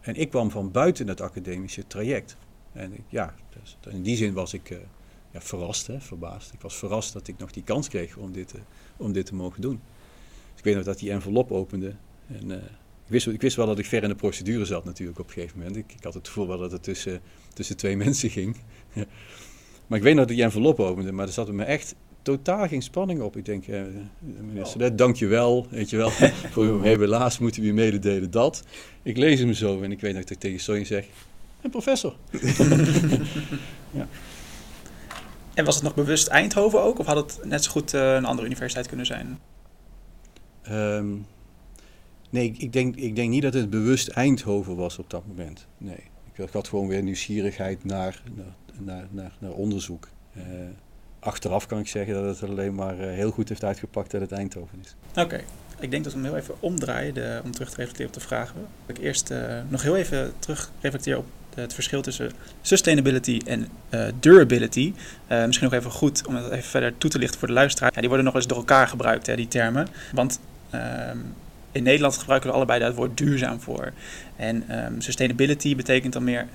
[0.00, 2.36] En ik kwam van buiten het academische traject.
[2.72, 4.80] En ja, dus in die zin was ik
[5.30, 6.52] ja, verrast, hè, verbaasd.
[6.52, 8.54] Ik was verrast dat ik nog die kans kreeg om dit,
[8.96, 9.80] om dit te mogen doen.
[10.50, 11.94] Dus ik weet nog dat die envelop opende.
[12.26, 12.60] En, ik,
[13.06, 15.58] wist, ik wist wel dat ik ver in de procedure zat natuurlijk op een gegeven
[15.58, 15.76] moment.
[15.76, 17.20] Ik, ik had het gevoel wel dat het tussen,
[17.54, 18.56] tussen twee mensen ging.
[19.86, 22.82] maar ik weet nog dat die envelop opende, maar er zat me echt totaal geen
[22.82, 23.36] spanning op.
[23.36, 23.82] Ik denk, eh,
[24.18, 25.66] meneer Sadet, dank je wel.
[25.70, 26.10] Weet je wel,
[26.52, 28.64] voor helaas moeten we je mededelen dat.
[29.02, 31.06] Ik lees hem zo en ik weet dat ik tegen Sonja zeg,
[31.60, 32.16] een professor.
[33.90, 34.06] ja.
[35.54, 36.98] En was het nog bewust Eindhoven ook?
[36.98, 39.38] Of had het net zo goed uh, een andere universiteit kunnen zijn?
[40.70, 41.26] Um,
[42.30, 45.66] nee, ik denk, ik denk niet dat het bewust Eindhoven was op dat moment.
[45.78, 48.22] Nee, ik had gewoon weer nieuwsgierigheid naar,
[48.78, 50.08] naar, naar, naar onderzoek.
[50.36, 50.44] Uh,
[51.18, 54.32] achteraf kan ik zeggen dat het alleen maar eh, heel goed heeft uitgepakt dat het
[54.32, 54.94] Eindhoven is.
[55.22, 55.40] Oké,
[55.78, 58.26] ik denk dat we hem heel even omdraaien de, om terug te reflecteren op de
[58.26, 58.66] vragen.
[58.86, 61.26] Dat ik eerst uh, nog heel even terug reflecteer op
[61.60, 62.30] het verschil tussen
[62.62, 64.92] sustainability en uh, durability.
[65.28, 67.90] Uh, misschien nog even goed om het even verder toe te lichten voor de luisteraar.
[67.94, 69.88] Ja, die worden nog eens door elkaar gebruikt, hè, die termen.
[70.12, 70.40] Want
[70.74, 70.80] uh,
[71.72, 73.92] in Nederland gebruiken we allebei dat woord duurzaam voor.
[74.36, 76.46] En um, sustainability betekent dan meer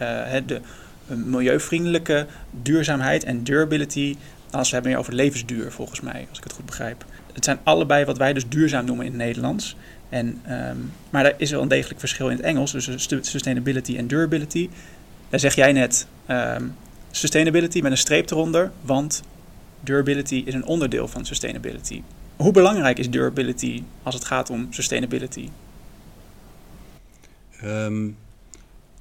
[0.45, 0.61] de
[1.07, 2.25] milieuvriendelijke
[2.61, 4.15] duurzaamheid en durability
[4.51, 7.05] als we hebben meer over levensduur, volgens mij, als ik het goed begrijp.
[7.33, 9.75] Het zijn allebei wat wij dus duurzaam noemen in het Nederlands.
[10.09, 14.07] En, um, maar er is wel een degelijk verschil in het Engels, dus sustainability en
[14.07, 14.69] durability.
[15.35, 16.75] Zeg jij net um,
[17.11, 19.23] sustainability met een streep eronder, want
[19.79, 22.01] durability is een onderdeel van sustainability.
[22.35, 25.49] Hoe belangrijk is durability als het gaat om sustainability?
[27.63, 28.17] Um,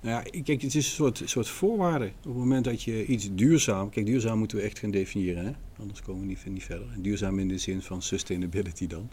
[0.01, 2.05] nou ja, kijk, het is een soort, soort voorwaarde.
[2.05, 3.90] Op het moment dat je iets duurzaam...
[3.90, 5.53] Kijk, duurzaam moeten we echt gaan definiëren, hè?
[5.81, 6.87] anders komen we niet, niet verder.
[6.94, 9.09] En duurzaam in de zin van sustainability dan.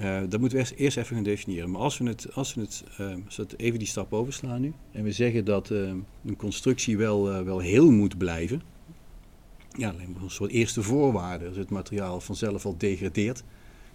[0.00, 1.70] Uh, dat moeten we eerst, even gaan definiëren.
[1.70, 4.72] Maar als we het, als we het uh, even die stap overslaan nu...
[4.92, 5.92] en we zeggen dat uh,
[6.24, 8.62] een constructie wel, wel heel moet blijven...
[9.70, 11.46] ja, alleen maar een soort eerste voorwaarde.
[11.46, 13.38] Als het materiaal vanzelf al degradeert...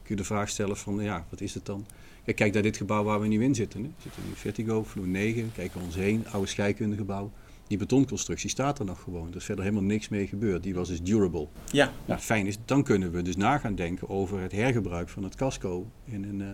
[0.04, 1.86] kun je de vraag stellen van, ja, wat is het dan...
[2.24, 3.84] Kijk, kijk naar dit gebouw waar we nu in zitten.
[3.84, 3.88] Hè.
[3.88, 7.32] We zitten in Vertigo, vloer 9, kijken we ons heen, oude scheikundegebouw.
[7.74, 9.30] Die betonconstructie staat er nog gewoon.
[9.30, 10.64] Er is verder helemaal niks mee gebeurd.
[10.64, 11.48] Die was dus durable.
[11.72, 11.92] Ja.
[12.06, 15.36] Nou, fijn is, dan kunnen we dus na gaan denken over het hergebruik van het
[15.36, 16.48] casco in een, uh,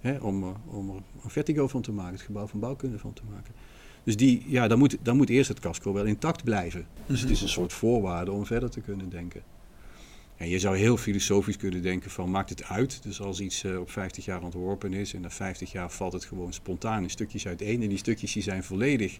[0.00, 3.22] hè, om, om er een Vertigo van te maken, het gebouw van bouwkunde van te
[3.30, 3.54] maken.
[4.04, 6.86] Dus die, ja, dan, moet, dan moet eerst het casco wel intact blijven.
[7.06, 9.42] Dus het is een soort voorwaarde om verder te kunnen denken.
[10.36, 13.02] En je zou heel filosofisch kunnen denken van maakt het uit.
[13.02, 16.24] Dus als iets uh, op 50 jaar ontworpen is en na 50 jaar valt het
[16.24, 17.82] gewoon spontaan in stukjes uiteen.
[17.82, 19.18] En die stukjes die zijn volledig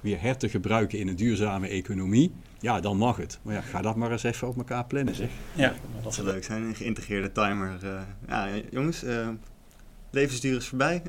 [0.00, 2.32] weer her te gebruiken in een duurzame economie.
[2.60, 3.38] Ja, dan mag het.
[3.42, 5.30] Maar ja, ga dat maar eens even op elkaar plannen zeg.
[5.54, 6.62] Ja, dat zou leuk zijn.
[6.62, 7.78] Een geïntegreerde timer.
[7.84, 9.28] Uh, ja, jongens, uh,
[10.10, 11.02] levensduur is voorbij.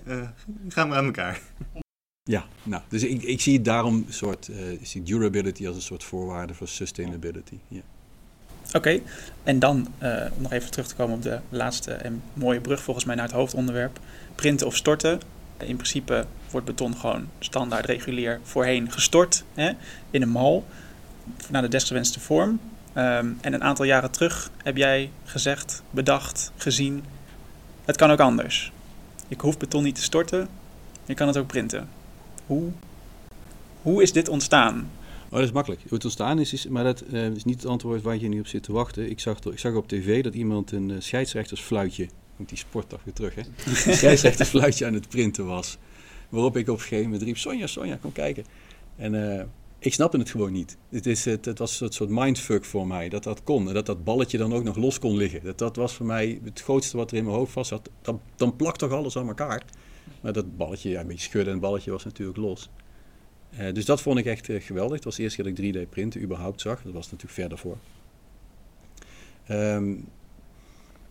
[0.67, 1.41] gaan we aan elkaar.
[2.23, 4.49] Ja, nou, dus ik, ik zie het daarom soort,
[4.79, 7.57] ik zie durability als een soort voorwaarde voor sustainability.
[7.67, 7.81] Ja.
[8.73, 8.99] Oké,
[9.43, 12.81] en dan uh, om nog even terug te komen op de laatste en mooie brug
[12.81, 13.99] volgens mij naar het hoofdonderwerp.
[14.35, 15.19] Printen of storten.
[15.63, 19.71] In principe wordt beton gewoon standaard regulier voorheen gestort hè,
[20.11, 20.65] in een mal
[21.49, 22.59] naar de desgewenste vorm.
[22.95, 27.03] Um, en een aantal jaren terug heb jij gezegd, bedacht, gezien,
[27.85, 28.71] het kan ook anders.
[29.27, 30.47] Je hoeft beton niet te storten,
[31.05, 31.89] je kan het ook printen.
[32.45, 32.71] Hoe,
[33.81, 34.89] hoe is dit ontstaan?
[35.29, 35.81] Oh, dat is makkelijk.
[35.81, 38.39] Hoe het ontstaan is, is maar dat uh, is niet het antwoord waar je nu
[38.39, 39.09] op zit te wachten.
[39.09, 42.07] Ik zag, ik zag op tv dat iemand een uh, scheidsrechtersfluitje,
[42.39, 45.77] komt die sportdag weer terug hè, een scheidsrechtersfluitje aan het printen was.
[46.29, 48.45] Waarop ik op een gegeven moment riep, Sonja, Sonja, kom kijken.
[48.95, 49.43] En uh,
[49.79, 50.77] ik snapte het gewoon niet.
[50.89, 53.67] Het, is, het, het was een soort mindfuck voor mij, dat dat kon.
[53.67, 55.43] En dat dat balletje dan ook nog los kon liggen.
[55.43, 57.69] Dat, dat was voor mij het grootste wat er in mijn hoofd was.
[57.69, 59.63] Dat, dan, dan plakt toch alles aan elkaar.
[60.21, 62.69] Maar dat balletje, ja, een beetje schudden en het balletje was natuurlijk los.
[63.59, 64.95] Uh, dus dat vond ik echt uh, geweldig.
[64.95, 66.81] Het was de eerste keer dat ik 3D-printen überhaupt zag.
[66.81, 67.77] Dat was natuurlijk verder voor.
[69.49, 70.07] Um,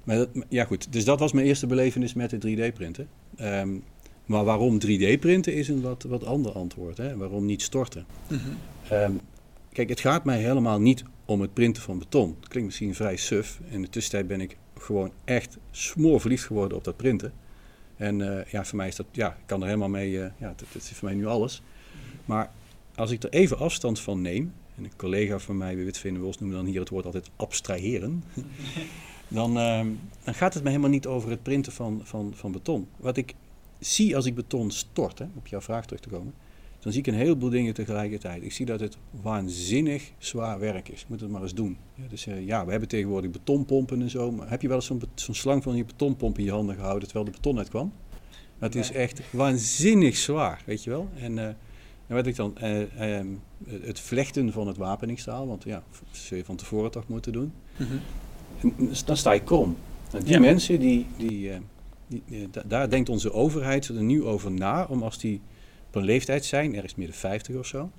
[0.08, 3.08] maar dat, ja goed, dus dat was mijn eerste belevenis met het 3D-printen.
[3.40, 3.84] Um,
[4.26, 6.96] maar waarom 3D-printen is een wat, wat ander antwoord.
[6.96, 7.16] Hè?
[7.16, 8.06] Waarom niet storten?
[8.28, 8.98] Mm -hmm.
[8.98, 9.20] um,
[9.72, 12.36] kijk, het gaat mij helemaal niet om het printen van beton.
[12.40, 13.60] Dat klinkt misschien vrij suf.
[13.70, 17.32] In de tussentijd ben ik gewoon echt smoorverliefd geworden op dat printen.
[17.96, 20.64] En uh, ja, voor mij is dat, ja, ik kan er helemaal mee, ja, dat,
[20.72, 21.62] dat is voor mij nu alles.
[22.24, 22.50] Maar
[22.94, 26.56] als ik er even afstand van neem, en een collega van mij, Wit Veenenwils, noemde
[26.56, 28.24] dan hier het woord altijd abstraheren,
[29.28, 29.80] dan, uh,
[30.24, 32.88] dan gaat het me helemaal niet over het printen van, van, van beton.
[32.96, 33.34] Wat ik
[33.78, 36.34] zie als ik beton stort, hè, op jouw vraag terug te komen,
[36.80, 38.42] dan zie ik een heleboel dingen tegelijkertijd.
[38.42, 41.04] Ik zie dat het waanzinnig zwaar werk is.
[41.08, 41.76] Moet het maar eens doen.
[41.94, 44.30] Ja, dus uh, ja, we hebben tegenwoordig betonpompen en zo.
[44.30, 47.26] Maar heb je wel eens zo'n slang van je betonpomp in je handen gehouden terwijl
[47.26, 47.92] de beton uitkwam?
[48.58, 51.08] Dat is echt waanzinnig zwaar, weet je wel.
[51.16, 51.48] En uh,
[52.08, 53.26] En wat ik dan, eh, ehm,
[53.68, 57.52] het vlechten van het wapeningstaal, want ja, dat zul je van tevoren toch moeten doen.
[57.76, 57.96] Mhm.
[59.04, 59.76] Dan sta je krom.
[60.24, 61.58] Die mensen, die, die, eh,
[62.06, 65.40] die, die, daar denkt onze overheid er nu over na, om als die
[65.88, 67.90] op een leeftijd zijn, ergens midden 50 of zo,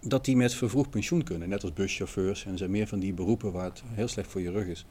[0.00, 1.48] dat die met vervroegd pensioen kunnen.
[1.48, 4.40] Net als buschauffeurs en er zijn meer van die beroepen waar het heel slecht voor
[4.40, 4.86] je rug is.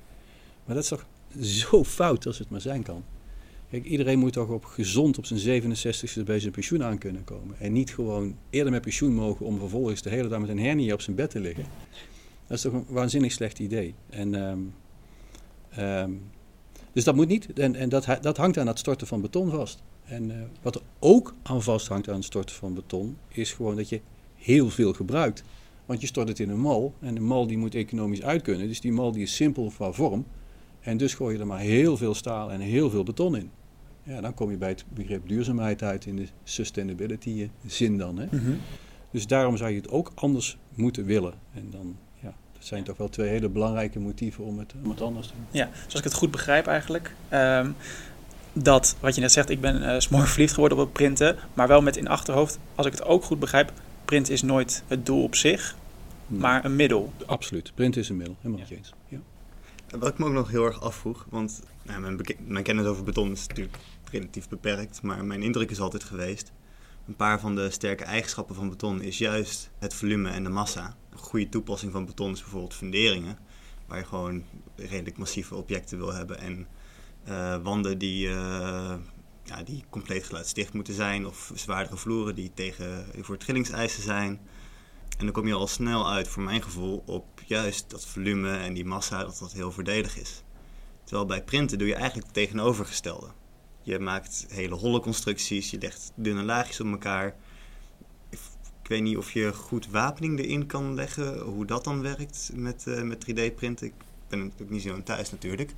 [0.66, 1.06] Maar dat is toch
[1.42, 3.04] zo fout als het maar zijn kan.
[3.70, 7.56] Kijk, iedereen moet toch op gezond op zijn 67ste bij zijn pensioen aan kunnen komen.
[7.60, 10.94] En niet gewoon eerder met pensioen mogen om vervolgens de hele dag met een hernia
[10.94, 11.66] op zijn bed te liggen.
[12.48, 13.96] Dat is toch een waanzinnig slecht idee.
[14.10, 14.74] En, um,
[15.80, 16.22] um,
[16.92, 17.54] dus dat moet niet.
[17.54, 19.82] En, en dat, dat hangt aan het storten van beton vast.
[20.04, 23.90] En uh, wat er ook aan vasthangt aan het storten van beton, is gewoon dat
[23.90, 24.02] je
[24.36, 25.44] heel veel gebruikt.
[25.86, 28.68] Want je stort het in een mal en een mal die moet economisch uit kunnen.
[28.68, 30.26] Dus die mal die is simpel qua vorm.
[30.80, 33.50] En dus gooi je er maar heel veel staal en heel veel beton in.
[34.04, 38.18] Ja, dan kom je bij het begrip duurzaamheid uit in de sustainability zin dan.
[38.18, 38.26] Hè?
[38.26, 38.54] Mhm.
[39.12, 41.34] Dus daarom zou je het ook anders moeten willen.
[41.54, 41.98] En dan,
[42.66, 45.46] zijn toch wel twee hele belangrijke motieven om het, om het anders te doen.
[45.52, 47.16] Ja, zoals ik het goed begrijp eigenlijk.
[47.30, 47.72] Ehm,
[48.54, 51.38] dat, wat je net zegt, ik ben uh, smoor verliefd geworden op het printen.
[51.54, 53.72] Maar wel met in achterhoofd, als ik het ook goed begrijp,
[54.06, 55.76] print is nooit het doel op zich,
[56.28, 57.14] maar een middel.
[57.26, 58.94] Absoluut, print is een middel, helemaal niet eens.
[59.08, 59.18] Ja.
[60.00, 63.32] Wat ik me ook nog heel erg afvroeg, want nou, mijn, mijn, kennis over beton
[63.32, 63.78] is natuurlijk
[64.12, 66.52] relatief beperkt, maar mijn indruk is altijd geweest.
[67.08, 70.96] Een paar van de sterke eigenschappen van beton is juist het volume en de massa.
[71.14, 73.38] Een goede toepassing van beton is bijvoorbeeld funderingen,
[73.86, 74.44] waar je gewoon
[74.76, 76.68] redelijk massieve objecten wil hebben en
[77.28, 78.96] uh, wanden die, uh,
[79.44, 84.40] ja, die compleet geluidsdicht moeten zijn, of zwaardere vloeren die tegen, voor trillingseisen zijn.
[85.18, 88.74] En dan kom je al snel uit, voor mijn gevoel, op juist dat volume en
[88.74, 90.44] die massa, dat dat heel voordelig is.
[91.04, 93.28] Terwijl bij printen doe je eigenlijk het tegenovergestelde.
[93.82, 97.36] Je maakt hele holle constructies, je legt dunne laagjes op elkaar.
[98.84, 102.86] Ik weet niet of je goed wapening erin kan leggen, hoe dat dan werkt met,
[102.88, 103.88] uh, met 3D-printen.
[103.88, 103.94] Ik
[104.28, 105.74] ben natuurlijk niet zo thuis natuurlijk.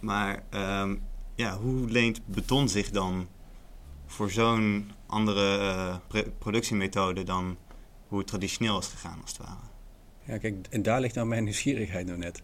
[0.00, 0.42] Maar
[0.80, 1.02] um,
[1.34, 3.28] ja, hoe leent beton zich dan
[4.06, 5.58] voor zo'n andere
[6.12, 7.56] uh, productiemethode dan
[8.08, 9.68] hoe het traditioneel is gegaan, als het ware?
[10.24, 12.42] Ja, kijk, en daar ligt nou mijn nieuwsgierigheid nou net.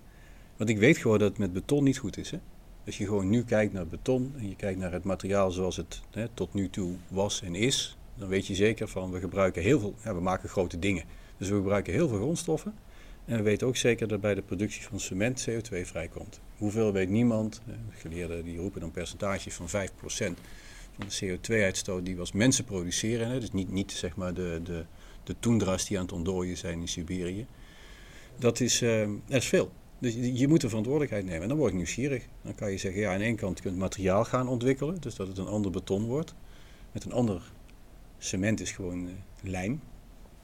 [0.57, 2.31] Want ik weet gewoon dat het met beton niet goed is.
[2.31, 2.39] Hè?
[2.87, 6.03] Als je gewoon nu kijkt naar beton en je kijkt naar het materiaal zoals het
[6.11, 9.81] hè, tot nu toe was en is, dan weet je zeker van we gebruiken heel
[9.81, 11.05] veel, ja, we maken grote dingen.
[11.37, 12.75] Dus we gebruiken heel veel grondstoffen.
[13.25, 16.41] En we weten ook zeker dat bij de productie van cement CO2 vrijkomt.
[16.57, 17.63] Hoeveel weet niemand.
[17.91, 19.71] Geleerden die roepen dan percentages van 5%
[20.97, 23.41] van de CO2-uitstoot die we als mensen produceren.
[23.41, 24.85] Dus niet, niet zeg maar de, de,
[25.25, 27.47] de toendras die aan het ontdooien zijn in Siberië.
[28.39, 29.73] Dat is, uh, is veel.
[29.99, 31.43] Dus je moet de verantwoordelijkheid nemen.
[31.43, 32.25] En dan word ik nieuwsgierig.
[32.43, 35.01] Dan kan je zeggen, ja, aan de ene kant je materiaal gaan ontwikkelen.
[35.01, 36.35] Dus dat het een ander beton wordt.
[36.93, 37.53] Met een ander
[38.25, 39.81] cement is gewoon uh, lijm.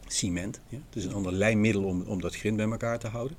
[0.07, 0.61] Cement.
[0.69, 0.79] Ja?
[0.91, 3.37] Dus een ander lijmmiddel om, om dat grind bij elkaar te houden.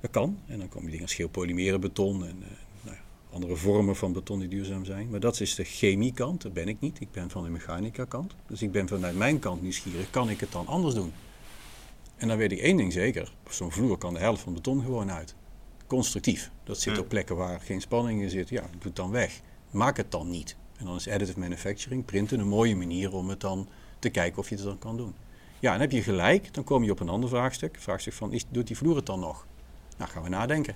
[0.00, 0.38] Dat kan.
[0.46, 2.48] En dan kom je dingen als geopolymeren beton en uh,
[2.82, 5.10] nou ja, andere vormen van beton die duurzaam zijn.
[5.10, 7.00] Maar dat is de chemiekant, dat ben ik niet.
[7.00, 8.34] Ik ben van de mechanica kant.
[8.46, 11.12] Dus ik ben vanuit mijn kant nieuwsgierig, kan ik het dan anders doen?
[12.16, 13.32] En dan weet ik één ding zeker.
[13.50, 15.34] Zo'n vloer kan de helft van beton gewoon uit.
[15.86, 16.50] Constructief.
[16.64, 18.48] Dat zit op plekken waar geen spanning in zit.
[18.48, 19.40] Ja, doe het dan weg.
[19.70, 20.56] Maak het dan niet.
[20.82, 23.68] En dan is additive manufacturing, printen, een mooie manier om het dan
[23.98, 25.14] te kijken of je het dan kan doen.
[25.60, 26.54] Ja, dan heb je gelijk.
[26.54, 27.76] Dan kom je op een ander vraagstuk.
[27.80, 29.46] Vraagstuk van, is, doet die vloer het dan nog?
[29.96, 30.74] Nou, gaan we nadenken.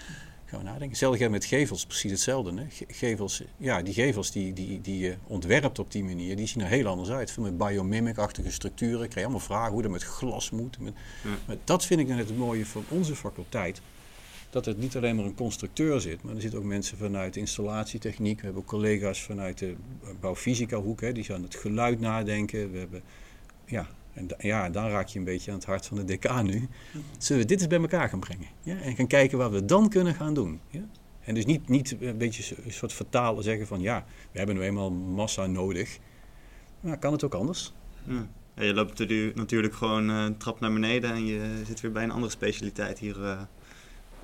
[0.46, 0.88] gaan we nadenken.
[0.88, 2.52] Hetzelfde met gevels, precies hetzelfde.
[2.54, 2.66] Hè?
[2.88, 6.68] Gevels, ja, die gevels die, die, die je ontwerpt op die manier, die zien er
[6.68, 7.30] heel anders uit.
[7.30, 9.02] Veel met biomimic-achtige structuren.
[9.02, 10.78] Ik krijg allemaal vragen hoe dat met glas moet.
[10.78, 10.94] Met,
[11.46, 13.80] Maar dat vind ik net het mooie van onze faculteit.
[14.50, 18.38] Dat het niet alleen maar een constructeur zit, maar er zitten ook mensen vanuit installatietechniek.
[18.38, 19.74] We hebben ook collega's vanuit de
[20.20, 22.72] bouwfysica hoek, hè, die gaan het geluid nadenken.
[22.72, 23.02] We hebben
[23.64, 26.68] ja, en ja, dan raak je een beetje aan het hart van de decaan nu.
[27.18, 28.48] Zullen we dit eens bij elkaar gaan brengen?
[28.62, 28.76] Ja?
[28.76, 30.60] En gaan kijken wat we dan kunnen gaan doen.
[30.70, 30.84] Ja?
[31.20, 34.62] En dus niet, niet een beetje een soort vertalen zeggen van ja, we hebben nu
[34.62, 35.98] eenmaal massa nodig.
[36.80, 37.72] Maar kan het ook anders?
[38.04, 38.28] Ja.
[38.54, 38.98] Ja, je loopt
[39.34, 42.98] natuurlijk gewoon uh, een trap naar beneden en je zit weer bij een andere specialiteit
[42.98, 43.40] hier uh,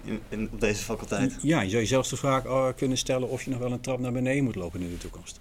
[0.05, 1.37] in, in, op deze faculteit.
[1.43, 3.81] Ja, je zou je zelfs de vraag uh, kunnen stellen of je nog wel een
[3.81, 5.41] trap naar beneden moet lopen in de toekomst.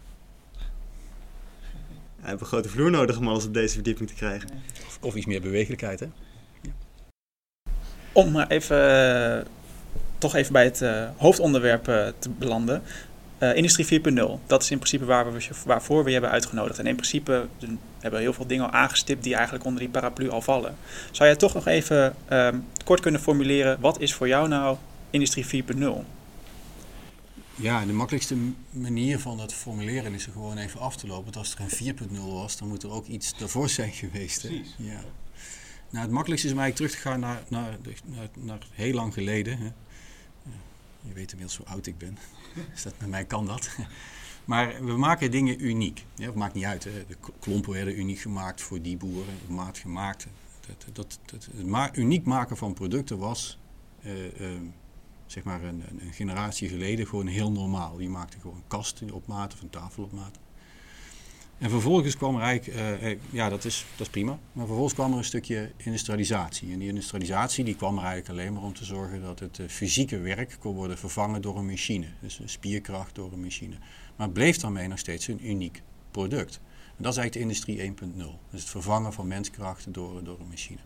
[2.15, 4.49] We hebben een grote vloer nodig om alles op deze verdieping te krijgen.
[4.85, 6.07] Of, of iets meer bewegelijkheid, hè?
[6.61, 6.71] Ja.
[8.11, 8.77] Om maar even,
[9.37, 9.45] uh,
[10.17, 12.81] toch even bij het uh, hoofdonderwerp uh, te belanden.
[13.51, 16.79] Industrie 4.0, dat is in principe waar we, waarvoor we je hebben uitgenodigd.
[16.79, 17.47] En in principe
[17.99, 20.75] hebben we heel veel dingen al aangestipt die eigenlijk onder die paraplu al vallen.
[21.11, 22.15] Zou jij toch nog even
[22.83, 24.77] kort kunnen formuleren, wat is voor jou nou
[25.09, 26.05] Industrie 4.0?
[27.55, 28.35] Ja, de makkelijkste
[28.69, 31.23] manier van dat formuleren is er gewoon even af te lopen.
[31.23, 34.41] Want als er een 4.0 was, dan moet er ook iets daarvoor zijn geweest.
[34.41, 34.63] Hè?
[34.77, 35.01] Ja.
[35.89, 39.13] Nou, het makkelijkste is om eigenlijk terug te gaan naar, naar, naar, naar heel lang
[39.13, 39.57] geleden.
[39.57, 39.71] Hè?
[41.01, 42.17] Je weet inmiddels hoe oud ik ben.
[42.73, 43.69] Dus dat, met mij kan dat.
[44.45, 46.05] Maar we maken dingen uniek.
[46.15, 46.83] Ja, het maakt niet uit.
[46.83, 50.27] De klompen werden uniek gemaakt voor die boeren, de maat gemaakt.
[50.93, 53.59] Dat, dat, het uniek maken van producten was,
[54.05, 54.49] uh, uh,
[55.25, 57.99] zeg maar een, een, generatie geleden, gewoon heel normaal.
[57.99, 60.39] Je maakte gewoon kasten op maat of een tafel op maat.
[61.63, 65.11] En vervolgens kwam er eigenlijk, uh, ja dat is, dat is prima, maar vervolgens kwam
[65.11, 66.71] er een stukje industrialisatie.
[66.71, 70.19] En die industrialisatie die kwam er eigenlijk alleen maar om te zorgen dat het fysieke
[70.19, 72.05] werk kon worden vervangen door een machine.
[72.19, 73.75] Dus een spierkracht door een machine.
[74.15, 76.59] Maar het bleef daarmee nog steeds een uniek product.
[76.97, 78.39] En dat is eigenlijk de industrie 1.0.
[78.49, 80.79] Dus het vervangen van menskrachten door, door een machine.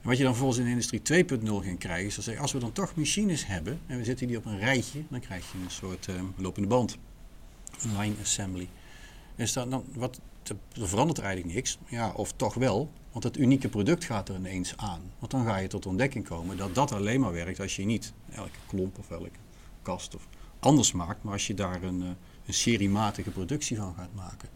[0.00, 2.58] En wat je dan volgens in de industrie 2.0 gaat krijgen, is dat als we
[2.58, 5.70] dan toch machines hebben en we zetten die op een rijtje, dan krijg je een
[5.70, 6.98] soort uh, lopende band,
[7.98, 8.68] line assembly.
[9.36, 13.36] Is dat dan, wat, er verandert er eigenlijk niks, ja, of toch wel, want het
[13.36, 15.00] unieke product gaat er ineens aan.
[15.18, 18.12] Want dan ga je tot ontdekking komen dat dat alleen maar werkt als je niet
[18.32, 19.30] elke klomp of elke
[19.82, 20.26] kast of
[20.58, 22.08] anders maakt, maar als je daar een, eh,
[22.46, 24.48] een seriematige productie van gaat maken.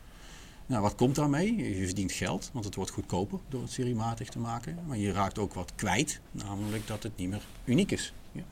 [0.67, 1.57] Nou, wat komt daarmee?
[1.57, 4.79] Je verdient geld, want het wordt goedkoper door het seriematig te maken.
[4.87, 8.13] Maar je raakt ook wat kwijt, namelijk dat het niet meer uniek is.
[8.33, 8.43] Ja.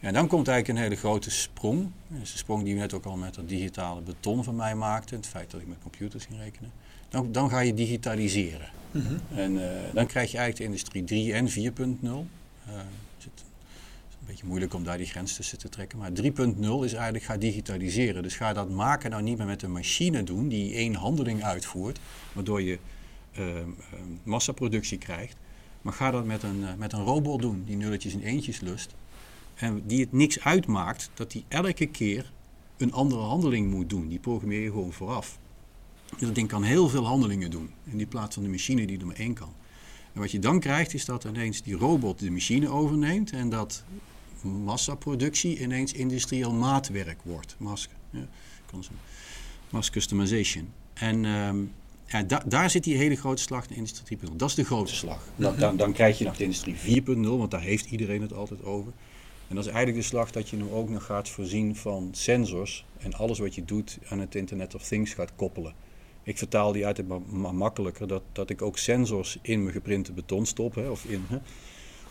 [0.00, 1.90] En dan komt eigenlijk een hele grote sprong.
[2.08, 4.74] Dat is de sprong die we net ook al met dat digitale beton van mij
[4.74, 5.14] maakte.
[5.14, 6.72] Het feit dat ik met computers ging rekenen.
[7.08, 8.68] Dan, dan ga je digitaliseren.
[8.90, 9.14] Mhm.
[9.34, 12.04] En uh, dan krijg je eigenlijk de industrie 3 en 4.0.
[12.68, 12.80] Uh,
[14.30, 15.98] beetje moeilijk om daar die grens tussen te trekken.
[15.98, 16.20] Maar 3.0
[16.84, 18.22] is eigenlijk ga digitaliseren.
[18.22, 22.00] Dus ga dat maken nou niet meer met een machine doen die één handeling uitvoert,
[22.32, 22.78] waardoor je
[23.38, 23.46] uh,
[24.22, 25.36] massaproductie krijgt.
[25.82, 28.94] Maar ga dat met een, uh, met een robot doen die nulletjes en eentjes lust.
[29.60, 32.32] En die het niks uitmaakt dat die elke keer
[32.76, 34.08] een andere handeling moet doen.
[34.08, 35.38] Die programmeer je gewoon vooraf.
[36.10, 37.70] Dus dat ding kan heel veel handelingen doen.
[37.84, 39.52] In plaats van de machine die er maar één kan.
[40.12, 43.84] En wat je dan krijgt is dat ineens die robot de machine overneemt en dat
[44.42, 47.56] massaproductie ineens industrieel maatwerk wordt.
[47.58, 48.26] Mass, ja,
[49.70, 50.68] mass customization.
[50.92, 51.72] En um,
[52.06, 54.36] ja, da daar zit die hele grote slag in industrie 3.0.
[54.36, 55.24] Dat is de grote slag.
[55.36, 58.64] Dan, dan, dan, krijg je nog de industrie 4.0, want daar heeft iedereen het altijd
[58.64, 58.92] over.
[59.50, 62.84] En dat is eigenlijk de slag dat je nu ook nog gaat voorzien van sensors
[62.98, 65.74] en alles wat je doet aan het Internet of Things gaat koppelen.
[66.22, 70.12] Ik vertaal die uit maar, maar makkelijker dat, dat ik ook sensors in mijn geprinte
[70.12, 71.38] beton stop, hè, of in, hè,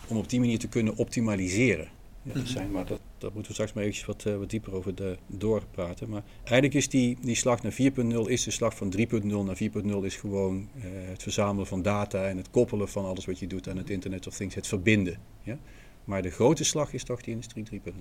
[0.08, 1.88] om op die manier te kunnen optimaliseren
[2.22, 2.72] ja, zijn.
[2.72, 6.10] Maar dat, dat moeten we straks maar eventjes wat, uh, wat dieper over de, doorpraten.
[6.10, 9.98] Maar eigenlijk is die, die slag naar 4.0 is de slag van 3.0 naar 4.0
[10.02, 13.70] is gewoon uh, het verzamelen van data en het koppelen van alles wat je doet
[13.70, 15.18] aan het Internet of Things, het verbinden.
[15.42, 15.58] Ja?
[16.10, 17.80] Maar de grote slag is toch die industrie 3.0.
[17.80, 17.96] Oké,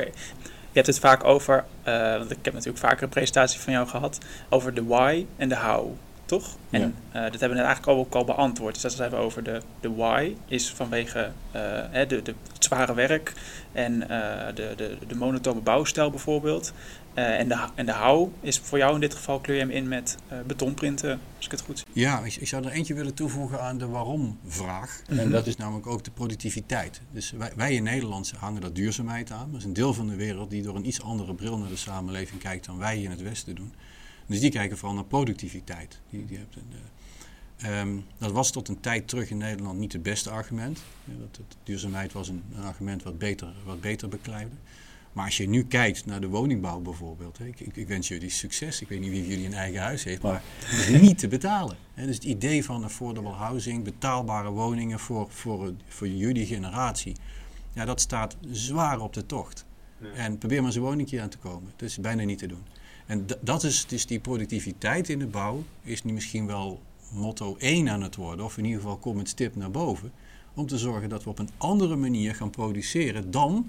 [0.00, 0.12] okay.
[0.44, 3.88] je hebt het vaak over, uh, want ik heb natuurlijk vaker een presentatie van jou
[3.88, 4.18] gehad,
[4.48, 5.92] over de why en de how
[6.24, 6.56] toch?
[6.70, 6.86] En ja.
[6.86, 8.72] uh, dat hebben we net eigenlijk ook al beantwoord.
[8.74, 11.62] Dus dat is even over de, de why, is vanwege uh,
[12.08, 13.32] de, de, het zware werk
[13.72, 13.98] en
[14.54, 16.72] de, de, de monotone bouwstijl bijvoorbeeld.
[17.14, 19.88] En, de, en de how is voor jou in dit geval kleur je hem in
[19.88, 21.86] met betonprinten, als ik het goed zie.
[21.92, 25.00] Ja, ik, ik, zou er eentje willen toevoegen aan de waarom-vraag.
[25.00, 25.24] Mm -hmm.
[25.24, 27.00] En dat is namelijk ook de productiviteit.
[27.10, 29.50] Dus wij, wij in Nederland hangen dat duurzaamheid aan.
[29.50, 31.76] Dat is een deel van de wereld die door een iets andere bril naar de
[31.76, 33.72] samenleving kijkt dan wij in het Westen doen.
[34.26, 36.00] Dus die kijken vooral naar productiviteit.
[36.10, 36.72] Die, die hebt een,
[37.66, 40.82] um, dat was tot een tijd terug in Nederland niet het beste argument.
[41.04, 44.56] Ja, dat, dat, duurzaamheid was een, een, argument wat beter, wat beter bekleidde.
[45.12, 47.38] Maar als je nu kijkt naar de woningbouw bijvoorbeeld.
[47.38, 48.80] Hè, ik, ik, ik, wens jullie succes.
[48.80, 50.22] Ik weet niet wie jullie een eigen huis heeft.
[50.22, 51.76] Maar het is niet te betalen.
[51.94, 52.06] Hè.
[52.06, 57.16] Dus het idee van affordable housing, betaalbare woningen voor, voor, voor jullie generatie.
[57.72, 59.64] Ja, dat staat zwaar op de tocht.
[59.98, 60.08] Ja.
[60.12, 61.72] En probeer maar zo'n woningje aan te komen.
[61.76, 62.62] Dat is bijna niet te doen.
[63.06, 67.88] En dat is dus die productiviteit in de bouw, is nu misschien wel motto 1
[67.88, 70.12] aan het worden, of in ieder geval komt het stip naar boven,
[70.54, 73.68] om te zorgen dat we op een andere manier gaan produceren dan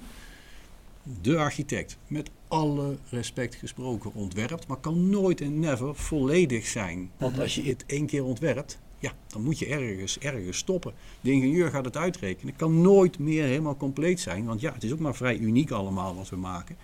[1.21, 7.11] de architect, met alle respect gesproken, ontwerpt, maar kan nooit en never volledig zijn.
[7.17, 10.93] Want als je het één keer ontwerpt, ja, dan moet je ergens, ergens stoppen.
[11.21, 12.47] De ingenieur gaat het uitrekenen.
[12.47, 15.71] Het kan nooit meer helemaal compleet zijn, want ja, het is ook maar vrij uniek
[15.71, 16.75] allemaal wat we maken.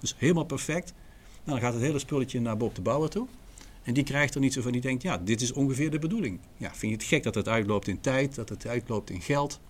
[0.00, 0.92] Dus helemaal perfect,
[1.44, 3.26] nou, dan gaat het hele spulletje naar Bob de Bouwer toe.
[3.82, 6.38] En die krijgt er niet zo van, die denkt, ja, dit is ongeveer de bedoeling.
[6.56, 9.60] Ja, vind je het gek dat het uitloopt in tijd, dat het uitloopt in geld?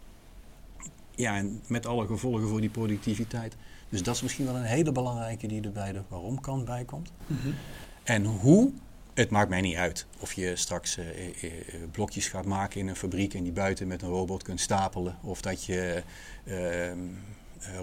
[1.15, 3.57] Ja, en met alle gevolgen voor die productiviteit.
[3.89, 6.85] Dus dat is misschien wel een hele belangrijke die er bij de waarom kant bij
[6.85, 7.13] komt.
[7.27, 7.55] Mm -hmm.
[8.03, 8.73] En hoe,
[9.15, 11.53] het maakt mij niet uit of je straks uh, uh,
[11.91, 15.17] blokjes gaat maken in een fabriek en die buiten met een robot kunt stapelen.
[15.23, 16.03] Of dat je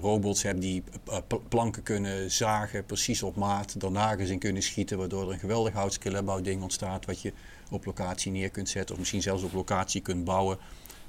[0.01, 0.83] robots hebt die
[1.49, 5.73] planken kunnen zagen, precies op maat, er nagels in kunnen schieten, waardoor er een geweldig
[5.73, 7.33] houtskelerbouwding ontstaat, wat je
[7.69, 10.57] op locatie neer kunt zetten, of misschien zelfs op locatie kunt bouwen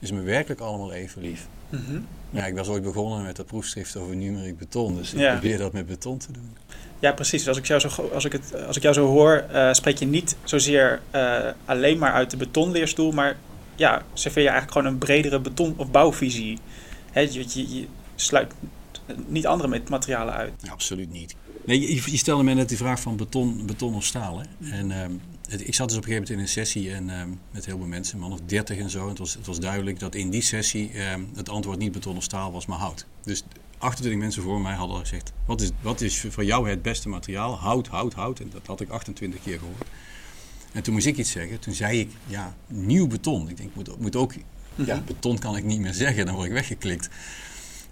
[0.03, 1.47] is me werkelijk allemaal even lief.
[1.69, 2.01] Mhm.
[2.31, 5.73] Ja, ik was ooit begonnen met dat proefschrift over numeriek beton, dus ik probeer dat
[5.73, 6.57] met beton te doen.
[6.99, 7.49] Ja, precies.
[7.49, 10.07] Als ik jou zo, als ik het, als ik jou zo hoor, uh, spreek je
[10.07, 13.37] niet zozeer uh, alleen maar uit de betonleerstoel, maar
[13.77, 16.59] ja, serveer je eigenlijk gewoon een bredere beton- of bouwvisie.
[17.11, 18.53] Hè, je, je, je sluit
[19.27, 20.53] niet andere materialen uit.
[20.63, 21.35] Ja, absoluut niet.
[21.65, 24.41] Nee, je, je stelde mij net die vraag van beton, beton of staal.
[24.41, 24.71] Hè?
[24.71, 25.21] En um,
[25.61, 27.87] ik zat dus op een gegeven moment in een sessie en, uh, met heel veel
[27.87, 29.09] mensen, man of dertig en zo.
[29.09, 32.23] Het was, het was duidelijk dat in die sessie uh, het antwoord niet beton of
[32.23, 33.07] staal was, maar hout.
[33.23, 33.45] Dus
[33.79, 37.59] 28 mensen voor mij hadden gezegd: wat is, wat is voor jou het beste materiaal?
[37.59, 38.41] Hout, hout, hout.
[38.41, 39.89] En dat had ik 28 keer gehoord.
[40.73, 41.59] En toen moest ik iets zeggen.
[41.59, 43.49] Toen zei ik: ja, nieuw beton.
[43.49, 44.35] Ik denk, moet, moet ook.
[44.75, 45.05] Ja, mhm.
[45.05, 47.09] beton kan ik niet meer zeggen, dan word ik weggeklikt.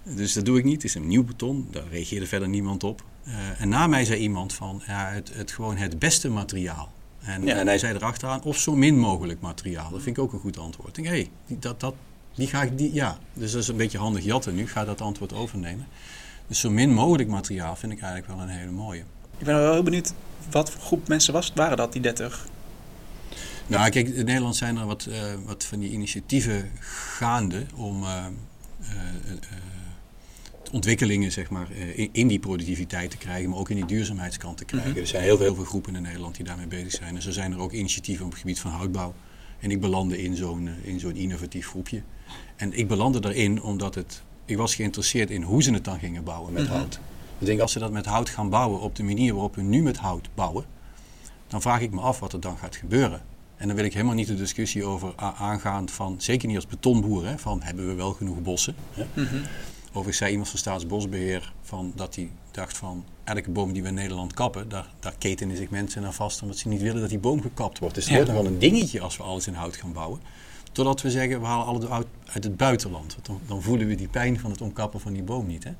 [0.02, 0.74] Dus dat doe ik niet.
[0.74, 1.68] Het is een nieuw beton.
[1.70, 3.04] Daar reageerde verder niemand op.
[3.26, 6.92] Uh, en na mij zei iemand van ja, het, het, gewoon het beste materiaal.
[7.22, 9.90] En, en, hij zei erachteraan, of zo min mogelijk materiaal.
[9.90, 10.96] Dat vind ik ook een goed antwoord.
[10.96, 11.94] Ik denk, hé, hey, dat, dat,
[12.34, 13.18] die ga ik, die, ja.
[13.32, 14.62] Dus dat is een beetje handig jatten nu.
[14.62, 15.86] Ik ga dat antwoord overnemen.
[16.46, 19.04] Dus zo min mogelijk materiaal vind ik eigenlijk wel een hele mooie.
[19.38, 20.14] Ik ben wel heel benieuwd,
[20.50, 22.46] wat voor groep mensen was, waren dat, die 30?
[23.66, 28.02] Nou, kijk, in Nederland zijn er wat, uh, wat van die initiatieven gaande om...
[28.02, 28.26] Uh,
[30.72, 34.64] ontwikkelingen zeg maar, eh, in, die productiviteit te krijgen, maar ook in die duurzaamheidskant te
[34.64, 34.90] krijgen.
[34.90, 35.00] Mhm.
[35.00, 37.16] Er zijn heel veel, heel veel groepen in Nederland die daarmee bezig zijn.
[37.16, 39.14] En zo zijn er ook initiatieven op het gebied van houtbouw.
[39.60, 42.02] En ik belandde in zo'n eh, in zo'n innovatief groepje.
[42.56, 46.24] En ik belandde daarin omdat het, ik was geïnteresseerd in hoe ze het dan gingen
[46.24, 46.72] bouwen met mhm.
[46.72, 47.00] hout.
[47.38, 49.82] Ik denk, als ze dat met hout gaan bouwen op de manier waarop we nu
[49.82, 50.64] met hout bouwen,
[51.48, 53.22] dan vraag ik me af wat er dan gaat gebeuren.
[53.56, 57.26] En dan wil ik helemaal niet de discussie over aangaan van, zeker niet als betonboer,
[57.26, 58.74] hè, van hebben we wel genoeg bossen.
[58.94, 59.04] Hè?
[59.14, 59.36] Mhm.
[59.90, 63.94] Overigens zei iemand van Staatsbosbeheer van dat hij dacht van elke boom die we in
[63.94, 67.18] Nederland kappen, daar, daar ketenen zich mensen aan vast omdat ze niet willen dat die
[67.18, 67.94] boom gekapt wordt.
[67.94, 70.20] Dus het wordt nog wel een dingetje als we alles in hout gaan bouwen.
[70.72, 73.16] Totdat we zeggen, we halen alles uit, uit het buitenland.
[73.22, 75.64] Dan, dan, voelen we die pijn van het omkappen van die boom niet.
[75.64, 75.72] Hè?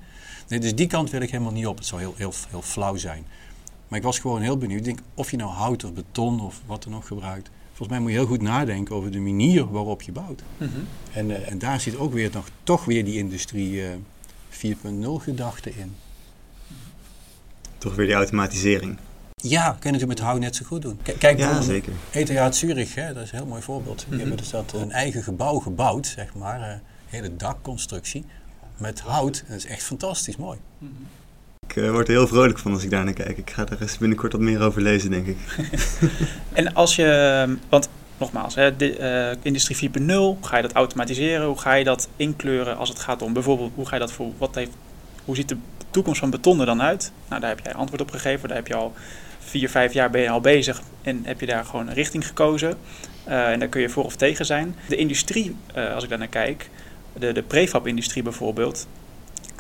[0.48, 1.76] Nee, dus die kant wil ik helemaal niet op.
[1.76, 3.24] Het zou heel, heel, heel flauw zijn.
[3.88, 4.78] Maar ik was gewoon heel benieuwd.
[4.78, 7.50] Ik denk, of je nou hout of beton of wat er nog gebruikt.
[7.80, 10.42] Volgens mij moet je heel goed nadenken over de manier waarop je bouwt.
[10.56, 10.70] Mhm.
[11.12, 13.98] en, uh, en daar zit ook weer nog toch weer die industrie uh, eh,
[14.48, 15.94] 4.0 gedachte in.
[17.78, 18.98] Toch weer die automatisering.
[19.34, 20.98] Ja, kunnen ze met hout net zo goed doen.
[21.18, 21.92] kijk, ja, zeker.
[22.10, 23.98] ETH Zurich, hè, dat is een heel mooi voorbeeld.
[23.98, 24.18] Die mhm.
[24.18, 28.24] hebben dus dat een eigen gebouw gebouwd, zeg maar, een hele dakconstructie
[28.76, 29.44] met hout.
[29.48, 30.58] Dat is echt fantastisch mooi.
[30.78, 30.92] Mhm.
[31.70, 33.38] Ik uh, word er heel vrolijk van als ik daar naar kijk.
[33.38, 35.36] Ik ga er eens binnenkort wat meer over lezen, denk ik.
[36.52, 38.98] en als je, want nogmaals, hè, de,
[39.34, 41.46] uh, industrie 4.0, ga je dat automatiseren?
[41.46, 44.32] Hoe ga je dat inkleuren als het gaat om bijvoorbeeld, hoe ga je dat voor,
[44.38, 44.70] wat heeft,
[45.24, 45.56] hoe ziet de
[45.90, 47.12] toekomst van beton er dan uit?
[47.28, 48.48] Nou, daar heb jij antwoord op gegeven.
[48.48, 48.92] Daar heb je al
[49.38, 52.76] vier, vijf jaar ben je al bezig en heb je daar gewoon een richting gekozen.
[53.28, 54.76] Uh, en daar kun je voor of tegen zijn.
[54.88, 55.56] De industrie,
[55.94, 56.70] als ik daar naar kijk,
[57.18, 58.86] de, de prefab-industrie bijvoorbeeld,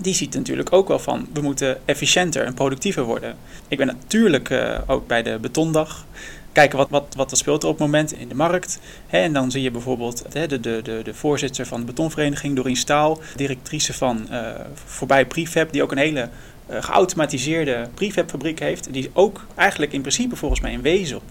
[0.02, 3.36] die ziet natuurlijk ook wel van we moeten efficiënter en productiever worden.
[3.68, 6.06] Ik ben natuurlijk uh, ook bij de betondag.
[6.52, 8.78] Kijken wat, wat, wat er speelt er op het moment in de markt.
[9.06, 13.20] en dan zie je bijvoorbeeld de, de, de, de voorzitter van de betonvereniging, Doreen Staal,
[13.36, 14.50] directrice van uh,
[14.84, 16.28] Voorbij Prefab, die ook een hele
[16.70, 18.92] uh, geautomatiseerde prefabfabriek heeft.
[18.92, 21.22] Die ook eigenlijk in principe volgens mij in wezen op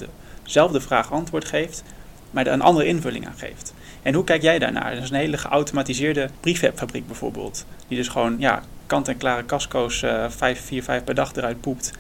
[0.44, 1.84] dezelfde vraag antwoord geeft,
[2.32, 3.74] maar er een andere invulling aan geeft.
[4.02, 4.94] En hoe kijk jij daarnaar?
[4.94, 7.66] Dat is een hele geautomatiseerde prefabfabriek bijvoorbeeld.
[7.88, 11.92] Die dus gewoon ja, kant-en-klare casco's uh, 5, 4, 5 per dag eruit poept.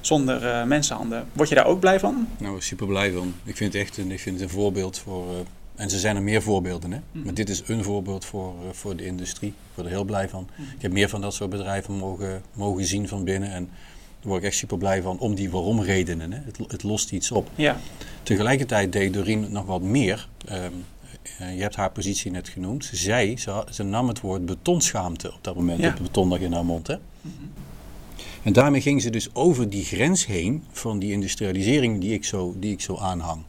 [0.00, 1.26] Zonder uh, mensenhanden.
[1.32, 2.28] Word je daar ook blij van?
[2.38, 3.34] Nou, super blij van.
[3.44, 5.24] Ik vind het echt een, ik vind het een voorbeeld voor.
[5.32, 5.38] Uh,
[5.74, 6.98] en ze zijn er meer voorbeelden, hè?
[7.12, 7.22] Mm.
[7.22, 9.48] Maar dit is een voorbeeld voor, voor de industrie.
[9.48, 10.48] Ik word er heel blij van.
[10.56, 10.64] Mm.
[10.64, 13.50] Ik heb meer van dat soort bedrijven mogen, mogen zien van binnen.
[13.50, 13.68] En
[14.20, 15.18] daar word ik echt super blij van.
[15.18, 16.32] Om die waarom redenen.
[16.32, 16.38] Hè?
[16.44, 17.48] Het, het lost iets op.
[17.54, 17.76] Ja.
[18.22, 20.28] Tegelijkertijd deed Doreen nog wat meer.
[20.50, 20.58] Um, uh,
[21.38, 22.84] je hebt haar positie net genoemd.
[22.84, 26.52] Ze zei, ze, ze nam het woord betonschaamte op dat moment op de betondag in
[26.52, 26.86] haar mond.
[26.86, 26.96] Hè?
[28.42, 32.54] En daarmee ging ze dus over die grens heen van die industrialisering die ik zo,
[32.58, 33.42] die ik zo aanhang.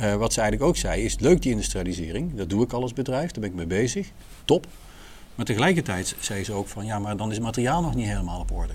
[0.00, 2.92] Uh, wat ze eigenlijk ook zei, is leuk die industrialisering, dat doe ik al als
[2.92, 4.10] bedrijf, daar ben ik mee bezig,
[4.44, 4.66] top.
[5.34, 8.40] Maar tegelijkertijd zei ze ook van, ja, maar dan is het materiaal nog niet helemaal
[8.40, 8.72] op orde.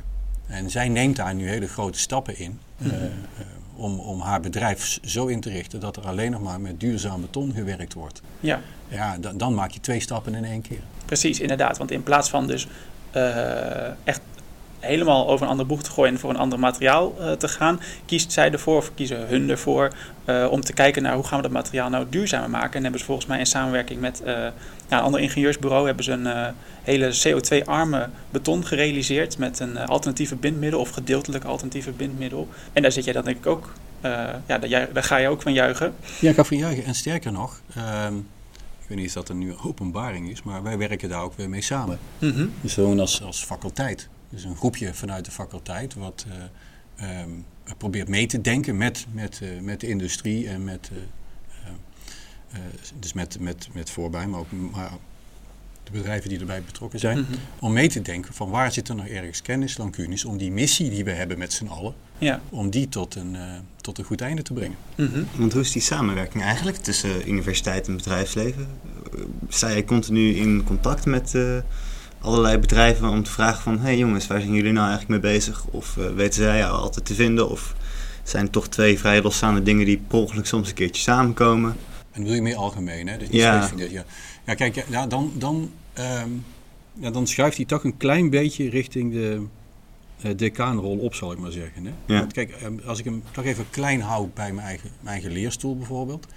[0.48, 2.60] En zij neemt daar nu hele grote stappen in.
[2.78, 3.00] Mm -hmm.
[3.00, 3.10] uh,
[3.76, 7.22] om, om haar bedrijf zo in te richten dat er alleen nog maar met duurzaam
[7.22, 8.22] beton gewerkt wordt.
[8.40, 8.62] Ja.
[8.88, 10.82] Ja, dan, dan maak je twee stappen in één keer.
[11.06, 11.78] Precies, inderdaad.
[11.78, 12.68] Want in plaats van dus
[13.16, 14.22] uh, echt
[14.86, 18.32] helemaal over een ander boeg te gooien en voor een ander materiaal te gaan, kiest
[18.32, 19.92] zij ervoor of kiezen hun ervoor
[20.50, 22.74] om te kijken naar hoe gaan we dat materiaal nou duurzamer maken.
[22.74, 24.54] En hebben ze volgens mij in samenwerking met ja,
[24.90, 30.90] een ander ingenieursbureau hebben ze een hele CO2-arme beton gerealiseerd met een alternatieve bindmiddel of
[30.90, 32.48] gedeeltelijk alternatieve bindmiddel.
[32.74, 33.70] En daar zit jij dan denk ik ook
[34.48, 35.94] ja, daar, daar, ga je ook van juichen.
[36.20, 36.86] Ja, ik ga van juichen.
[36.86, 38.06] En sterker nog, uh,
[38.82, 41.34] ik weet niet of dat er nu een openbaring is, maar wij werken daar ook
[41.38, 42.00] weer mee samen.
[42.20, 42.54] Mm -hmm.
[42.62, 44.10] Dus gewoon als, als faculteit.
[44.30, 46.26] Dus een groepje vanuit de faculteit wat
[47.00, 47.46] uh, um,
[47.78, 50.92] probeert mee te denken met, met, uh, met de industrie en met,
[53.00, 54.92] dus met, met, met voorbij, maar ook maar
[55.86, 57.36] de bedrijven die erbij betrokken zijn, mm -hmm.
[57.60, 60.90] om mee te denken van waar zit er nog ergens kennis, lancunes, om die missie
[60.90, 62.42] die we hebben met z'n allen, ja.
[62.50, 63.42] om die tot een, uh,
[63.82, 64.78] tot een goed einde te brengen.
[64.96, 65.28] Mm -hmm.
[65.38, 68.68] Want hoe is die samenwerking eigenlijk tussen universiteit en bedrijfsleven?
[69.50, 71.58] Sta jij continu in contact met uh,
[72.20, 73.78] allerlei bedrijven om te vragen van...
[73.78, 75.66] hé hey jongens, waar zijn jullie nou eigenlijk mee bezig?
[75.66, 77.50] Of uh, weten zij jou altijd te vinden?
[77.50, 77.76] Of
[78.24, 81.76] zijn het toch twee vrij losstaande dingen die per ongeluk soms een keertje samenkomen?
[82.12, 83.18] En wil je meer algemeen, hè?
[83.18, 83.70] Dus niet ja.
[83.76, 84.06] ja.
[84.46, 85.72] ja, kijk, ja, dan, dan,
[86.24, 86.46] um,
[86.94, 89.46] ja, dan schuift hij toch een klein beetje richting de
[90.26, 91.86] uh, decaanrol op, zal ik maar zeggen.
[91.86, 91.92] Hè?
[92.06, 92.20] Ja.
[92.20, 95.32] Want kijk, um, als ik hem toch even klein hou bij mijn eigen, mijn eigen
[95.32, 96.28] leerstoel bijvoorbeeld.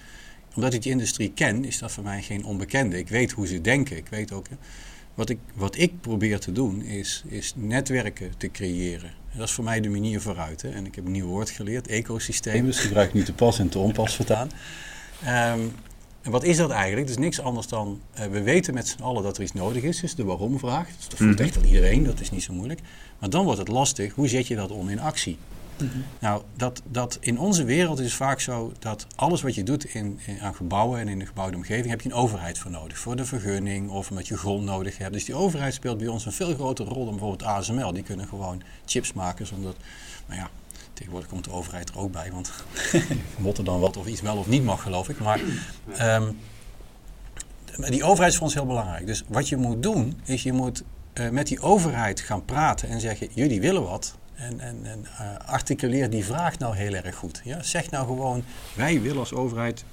[0.55, 2.97] Omdat ik die industrie ken, is dat voor mij geen onbekende.
[2.97, 3.97] Ik weet hoe ze denken.
[3.97, 4.45] Ik weet ook...
[5.19, 9.09] Wat ik, wat ik probeer te doen, is, is netwerken te creëren.
[9.31, 10.61] En dat is voor mij de manier vooruit.
[10.61, 10.69] Hè?
[10.69, 12.65] En ik heb een nieuw woord geleerd, ecosysteem.
[12.65, 14.51] Dus gebruik ik nu te pas en te onpas vertaan.
[15.21, 15.71] Um,
[16.21, 17.07] en wat is dat eigenlijk?
[17.07, 19.83] Het is niks anders dan, uh, we weten met z'n allen dat er iets nodig
[19.83, 20.87] is, dus de waarom-vraag.
[20.87, 21.45] Dus dat voelt mm -hmm.
[21.45, 22.79] echt al iedereen, dat is niet zo moeilijk.
[23.19, 25.37] Maar dan wordt het lastig, hoe zet je dat om in actie?
[25.81, 26.03] Mm -hmm.
[26.19, 29.85] Nou, dat, dat in onze wereld is het vaak zo dat alles wat je doet
[29.85, 32.97] in, in, aan gebouwen en in de gebouwde omgeving, heb je een overheid voor nodig.
[32.97, 35.13] Voor de vergunning of omdat je grond nodig hebt.
[35.13, 37.93] Dus die overheid speelt bij ons een veel grotere rol dan bijvoorbeeld ASML.
[37.93, 39.73] Die kunnen gewoon chips maken zonder,
[40.27, 40.49] nou ja,
[40.99, 42.51] Tegenwoordig komt de overheid er ook bij, want
[43.37, 45.19] moet er dan wat of iets wel of niet mag, geloof ik.
[45.19, 45.39] Maar
[46.01, 46.37] um,
[47.77, 49.05] die overheid is voor ons heel belangrijk.
[49.05, 52.99] Dus wat je moet doen, is je moet uh, met die overheid gaan praten en
[52.99, 54.17] zeggen: jullie willen wat.
[54.39, 57.41] En, en, en uh, articuleer die vraag nou heel erg goed.
[57.43, 57.63] Ja?
[57.63, 58.43] Zeg nou gewoon:
[58.75, 59.83] wij willen als overheid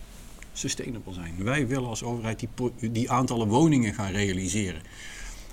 [0.52, 1.44] sustainable zijn.
[1.44, 4.82] Wij willen als overheid die, die aantallen woningen gaan realiseren.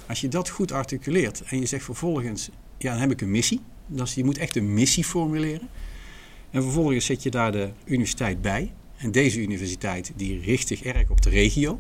[0.08, 3.62] Als je dat goed articuleert en je zegt vervolgens: ja, dan heb ik een missie.
[3.88, 5.70] Dus je moet echt een missie formuleren.
[6.50, 8.72] En vervolgens zet je daar de universiteit bij.
[8.98, 11.80] En deze universiteit die richt zich erg op de regio.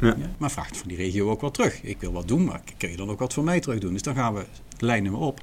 [0.00, 0.06] Ja.
[0.18, 1.82] Ja, maar vraagt van die regio ook wat terug.
[1.82, 3.92] Ik wil wat doen, maar kun je dan ook wat voor mij terug doen?
[3.92, 4.46] Dus dan gaan we
[4.78, 5.40] lijnen we op.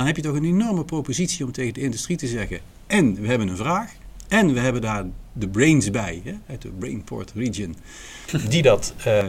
[0.00, 2.60] Dan heb je toch een enorme propositie om tegen de industrie te zeggen.
[2.86, 3.92] En we hebben een vraag.
[4.28, 7.76] En we hebben daar de brains bij, hè, uit de Brainport region.
[8.48, 9.24] Die dat uh,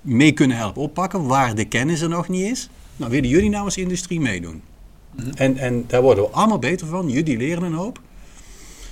[0.00, 2.68] mee kunnen helpen oppakken, waar de kennis er nog niet is.
[2.96, 4.62] Nou, willen jullie nou als industrie meedoen?
[5.10, 5.32] Mm -hmm.
[5.34, 7.10] en, en daar worden we allemaal beter van.
[7.10, 7.96] Jullie leren een hoop.
[7.96, 8.04] Als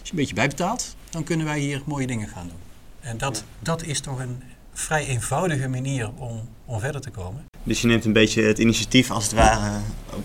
[0.02, 2.58] je een beetje bijbetaalt, dan kunnen wij hier mooie dingen gaan doen.
[3.00, 4.42] En dat, dat is toch een
[4.72, 7.44] vrij eenvoudige manier om, om verder te komen.
[7.62, 9.78] Dus je neemt een beetje het initiatief als het ware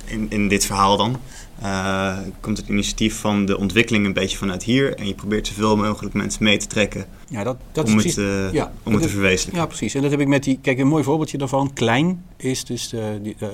[0.06, 1.20] in, in dit verhaal dan.
[1.64, 4.96] Uh, komt het initiatief van de ontwikkeling een beetje vanuit hier.
[4.96, 8.26] En je probeert zoveel mogelijk mensen mee te trekken ja, dat, dat om, precies, het,
[8.26, 9.62] uh, ja, om het te verwezenlijken.
[9.62, 9.94] Ja, precies.
[9.94, 10.60] En dat heb ik met die...
[10.62, 11.74] Kijk, een mooi voorbeeldje daarvan.
[11.74, 13.50] Klein is dus de, die, uh,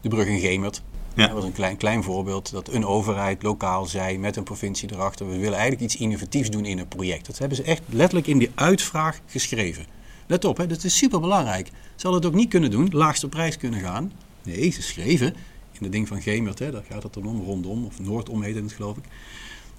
[0.00, 0.82] de brug in Gemert.
[1.14, 1.26] Ja.
[1.26, 5.28] Dat was een klein, klein voorbeeld dat een overheid lokaal zei met een provincie erachter:
[5.28, 7.26] we willen eigenlijk iets innovatiefs doen in een project.
[7.26, 9.84] Dat hebben ze echt letterlijk in die uitvraag geschreven.
[10.30, 11.66] Let op, hè, dat is super belangrijk.
[11.66, 14.12] Ze hadden het ook niet kunnen doen, laagste prijs kunnen gaan.
[14.42, 15.26] Nee, ze schreven
[15.72, 18.54] in het ding van Gemert, hè, daar gaat het dan om, rondom, of Noordom heet
[18.54, 19.04] het geloof ik.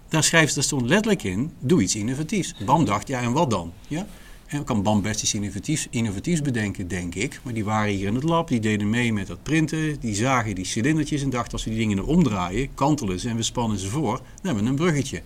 [0.10, 2.54] Daar schrijven ze, stond letterlijk in: doe iets innovatiefs.
[2.66, 3.74] BAM dacht, ja, en wat dan?
[3.88, 4.08] Ja?
[4.46, 7.40] En kan BAM best iets innovatiefs, innovatiefs bedenken, denk ik.
[7.44, 10.00] Maar die waren hier in het lab, die deden mee met dat printen.
[10.00, 13.44] Die zagen die cilindertjes en dachten als we die dingen omdraaien, kantelen ze en we
[13.44, 15.22] spannen ze voor, dan hebben we een bruggetje.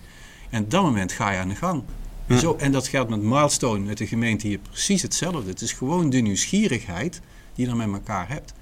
[0.49, 1.83] En op dat moment ga je aan de gang.
[2.29, 5.49] Zo, en dat geldt met Milestone, met de gemeente hier precies hetzelfde.
[5.49, 7.21] Het is gewoon de nieuwsgierigheid
[7.53, 8.53] die je dan met elkaar hebt.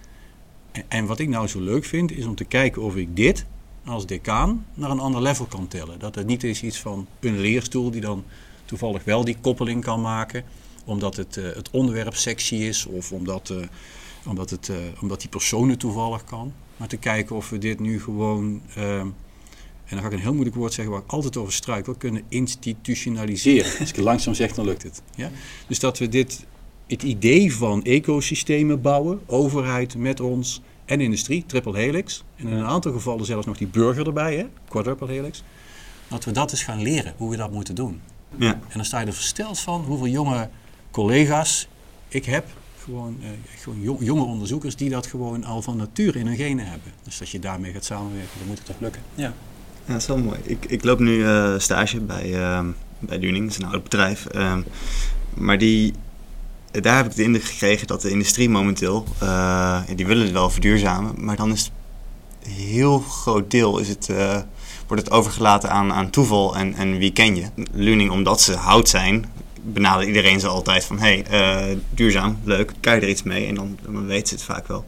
[0.72, 3.45] En, en wat ik nou zo leuk vind, is om te kijken of ik dit
[3.86, 5.99] als decaan naar een ander level kan tillen.
[5.99, 8.24] Dat het niet is iets van een leerstoel die dan
[8.66, 10.43] toevallig wel die koppeling kan maken,
[10.86, 13.57] omdat het, uh, het onderwerp sexy is of omdat, uh,
[14.26, 16.53] omdat, het, uh, omdat die personen toevallig kan.
[16.78, 19.07] Maar te kijken of we dit nu gewoon, ehm,
[19.94, 22.24] en dan ga ik een heel moeilijk woord zeggen waar ik altijd over struikel, kunnen
[22.28, 23.72] institutionaliseren.
[23.80, 25.02] Als ik het langzaam zeg, dan lukt het.
[25.16, 25.32] Ja?
[25.68, 26.46] Dus dat we dit,
[26.88, 32.66] het idee van ecosystemen bouwen, overheid met ons en industrie, triple helix, en in een
[32.66, 35.44] aantal gevallen zelfs nog die burger erbij, hè, quadruple helix,
[36.08, 38.02] dat we dat eens gaan leren, hoe we dat moeten doen.
[38.38, 38.52] Ja.
[38.54, 40.50] En dan sta je er versteld van hoeveel jonge
[40.91, 41.68] collega's
[42.08, 42.46] ik heb
[42.84, 43.28] Gewoon, uh,
[43.58, 46.91] gewoon jonge onderzoekers die dat gewoon al van nature in hun genen hebben.
[47.04, 49.02] Dus als je daarmee gaat samenwerken, dan moet het toch lukken.
[49.16, 49.34] Ja
[49.86, 50.40] dat is wel mooi.
[50.44, 52.60] Ik, ik loop nu uh, stage bij, uh,
[53.00, 54.26] bij Duning, dat is een oud bedrijf.
[54.26, 54.62] Ehm,
[55.34, 55.94] maar die,
[56.72, 59.06] daar heb ik de indruk gekregen dat de industrie momenteel,
[59.96, 61.72] die willen het wel verduurzamen, maar dan is het
[62.54, 64.10] heel groot deel is het
[64.88, 67.46] wordt het overgelaten aan, aan toeval en, en wie ken je.
[67.72, 69.26] Luning, omdat ze hout zijn,
[69.62, 71.00] benadert iedereen ze altijd van...
[71.00, 71.26] hey,
[71.90, 73.48] duurzaam, leuk, kan je er iets mee?
[73.48, 74.86] En dan, dan weten ze het vaak wel.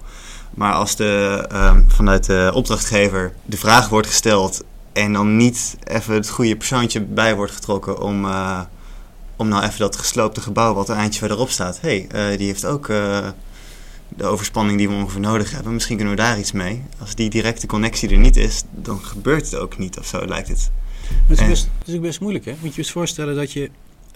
[0.55, 4.63] Maar als de, uh, vanuit de opdrachtgever de vraag wordt gesteld...
[4.95, 8.01] en dan niet even het goede persoontje bij wordt getrokken...
[8.01, 8.61] om, uh,
[9.35, 11.81] om nou even dat gesloopte gebouw wat een eindje verderop staat...
[11.81, 12.87] hé, hey, die heeft ook
[14.09, 15.73] de overspanning die we ongeveer nodig hebben.
[15.73, 16.83] Misschien kunnen we daar iets mee.
[16.99, 20.47] Als die directe connectie er niet is, dan gebeurt het ook niet of zo, lijkt
[20.47, 20.71] het.
[21.27, 22.51] Het is, best, het is ook best moeilijk, hè?
[22.51, 23.69] Moet je je eens voorstellen dat je...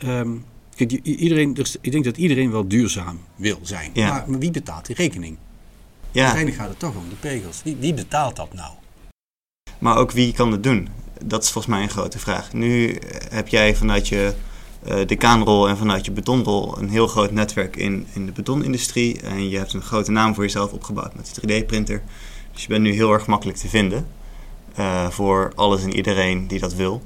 [0.05, 3.91] Um, kijk, iedereen, dus ik denk dat iedereen wel duurzaam wil zijn.
[3.93, 4.25] Ja.
[4.27, 5.37] Maar wie betaalt die rekening?
[6.11, 6.23] Ja.
[6.23, 7.61] Uiteindelijk gaat het toch om de pegels.
[7.63, 8.71] Wie, wie betaalt dat nou?
[9.79, 10.87] Maar ook wie kan het doen?
[11.23, 12.53] Dat is volgens mij een grote vraag.
[12.53, 12.99] Nu
[13.29, 14.33] heb jij vanuit je
[14.87, 19.21] uh, decaanrol en vanuit je betonrol een heel groot netwerk in, in de betonindustrie.
[19.21, 22.01] En je hebt een grote naam voor jezelf opgebouwd met de 3D-printer.
[22.53, 24.07] Dus je bent nu heel erg makkelijk te vinden
[24.79, 27.01] uh, voor alles en iedereen die dat wil.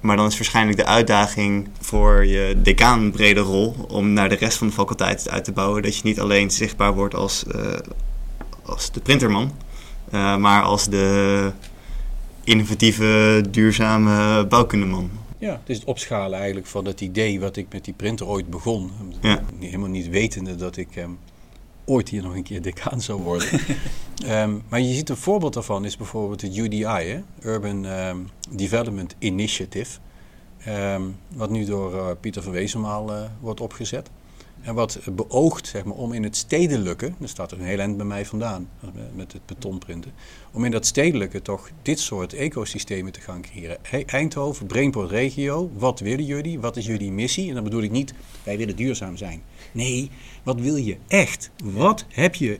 [0.00, 4.58] Maar dan is waarschijnlijk de uitdaging voor je decaan brede rol om naar de rest
[4.58, 5.82] van de faculteit uit te bouwen.
[5.82, 7.62] Dat je niet alleen zichtbaar wordt als, uh,
[8.62, 9.52] als de printerman,
[10.38, 11.52] maar als de
[12.48, 15.10] innovatieve, duurzame bouwkundeman.
[15.38, 18.50] Ja, het is het opschalen eigenlijk van het idee wat ik met die printer ooit
[18.50, 18.90] begon.
[19.20, 19.42] Ja.
[19.58, 21.18] Helemaal niet wetende dat ik um,
[21.84, 23.48] ooit hier nog een keer decaan zou worden.
[24.26, 27.20] um, maar je ziet een voorbeeld daarvan is bijvoorbeeld het UDI, hè?
[27.42, 29.98] Urban um, Development Initiative.
[31.28, 34.10] wat nu door uh, Pieter van Wezenmaal uh, wordt opgezet.
[34.62, 37.96] En wat beoogt zeg maar, om in het stedelijke, er staat er een heel eind
[37.96, 38.68] bij mij vandaan
[39.14, 40.12] met het betonprinten,
[40.52, 43.78] om in dat stedelijke toch dit soort ecosystemen te gaan creëren.
[44.06, 46.60] Eindhoven, Brainport regio, wat willen jullie?
[46.60, 47.48] Wat is jullie missie?
[47.48, 49.42] En dan bedoel ik niet, wij willen duurzaam zijn.
[49.72, 50.10] Nee,
[50.42, 51.50] wat wil je echt?
[51.64, 52.58] Wat heb je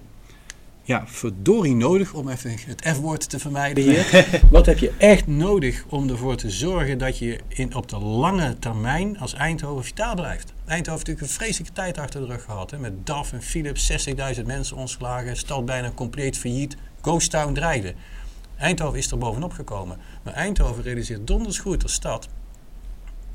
[0.89, 4.26] ja, verdorie nodig om even het F-woord te vermijden hier.
[4.51, 8.59] Wat heb je echt nodig om ervoor te zorgen dat je in, op de lange
[8.59, 10.53] termijn als Eindhoven vitaal blijft?
[10.53, 12.70] Eindhoven heeft natuurlijk een vreselijke tijd achter de rug gehad.
[12.70, 17.95] Hè, met DAF en Philips, 60.000 mensen ontslagen, stad bijna compleet failliet, Ghost Town dreigde.
[18.57, 19.99] Eindhoven is er bovenop gekomen.
[20.22, 22.28] Maar Eindhoven realiseert donders goed als stad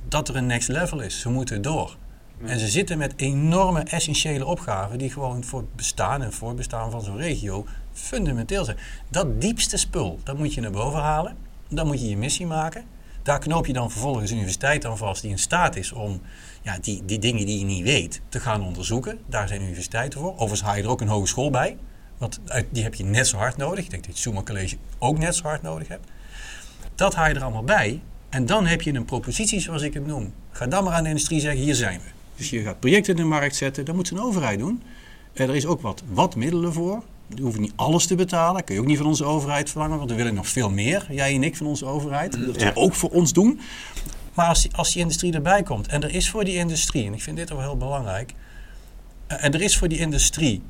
[0.08, 1.20] dat er een next level is.
[1.20, 1.98] Ze moeten door.
[2.42, 7.02] En ze zitten met enorme essentiële opgaven die gewoon voor het bestaan en voorbestaan van
[7.02, 8.78] zo'n regio fundamenteel zijn.
[9.10, 11.36] Dat diepste spul, dat moet je naar boven halen.
[11.70, 12.84] Dan moet je je missie maken.
[13.24, 16.22] Daar knoop je dan vervolgens een universiteit aan vast die in staat is om
[16.62, 19.20] ja, die, die dingen die je niet weet te gaan onderzoeken.
[19.26, 20.32] Daar zijn universiteiten voor.
[20.32, 21.78] Overigens haal je er ook een hogeschool bij.
[22.18, 23.84] Want die heb je net zo hard nodig.
[23.84, 26.10] Ik denk dat het Zuma College ook net zo hard nodig hebt.
[26.96, 28.02] Dat haal je er allemaal bij.
[28.30, 30.34] En dan heb je een propositie zoals ik het noem.
[30.52, 32.13] Ga dan maar aan de industrie zeggen, hier zijn we.
[32.36, 34.82] Dus je gaat projecten in de markt zetten, dat moet een overheid doen.
[35.34, 37.04] er is ook wat, wat middelen voor.
[37.36, 38.64] Je hoeft niet alles te betalen.
[38.64, 41.06] kun je ook niet van onze overheid verlangen, want we willen nog veel meer.
[41.10, 42.46] Jij en ik van onze overheid.
[42.46, 43.60] Dat ze ook voor ons doen.
[44.34, 47.14] Maar als die, als die industrie erbij komt, en er is voor die industrie, en
[47.14, 48.34] ik vind dit wel heel belangrijk.
[49.28, 50.62] Eh, en er is voor die industrie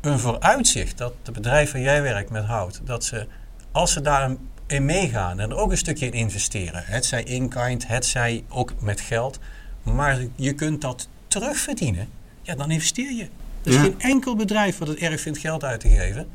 [0.00, 3.26] een vooruitzicht dat de bedrijven waar jij werkt met hout, dat ze,
[3.72, 4.38] als ze daarin
[4.80, 8.74] meegaan en er ook een stukje in investeren, het zij in kind, het zij ook
[8.80, 9.38] met geld,
[9.82, 12.08] maar je kunt dat terugverdienen,
[12.42, 13.28] ja, dan investeer je.
[13.62, 16.26] Er is geen enkel bedrijf wat het erg vindt geld uit te geven.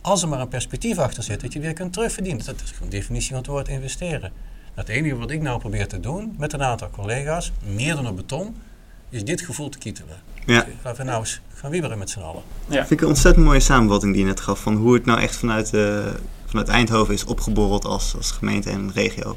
[0.00, 2.44] Als er maar een perspectief achter zit dat je weer kunt terugverdienen.
[2.44, 4.32] Dat is gewoon de definitie van het woord investeren.
[4.74, 8.14] Het enige wat ik nou probeer te doen met een aantal collega's, meer dan een
[8.14, 8.56] beton,
[9.10, 10.16] is dit gevoel te kietelen.
[10.46, 10.66] Ja.
[10.84, 12.42] Laten we nou eens gaan wieberen met z'n allen.
[12.68, 12.76] Ja.
[12.76, 15.36] Vind ik een ontzettend mooie samenvatting die je net gaf van hoe het nou echt
[15.36, 16.06] vanuit, uh,
[16.46, 19.36] vanuit Eindhoven is opgeborreld als, als gemeente en regio.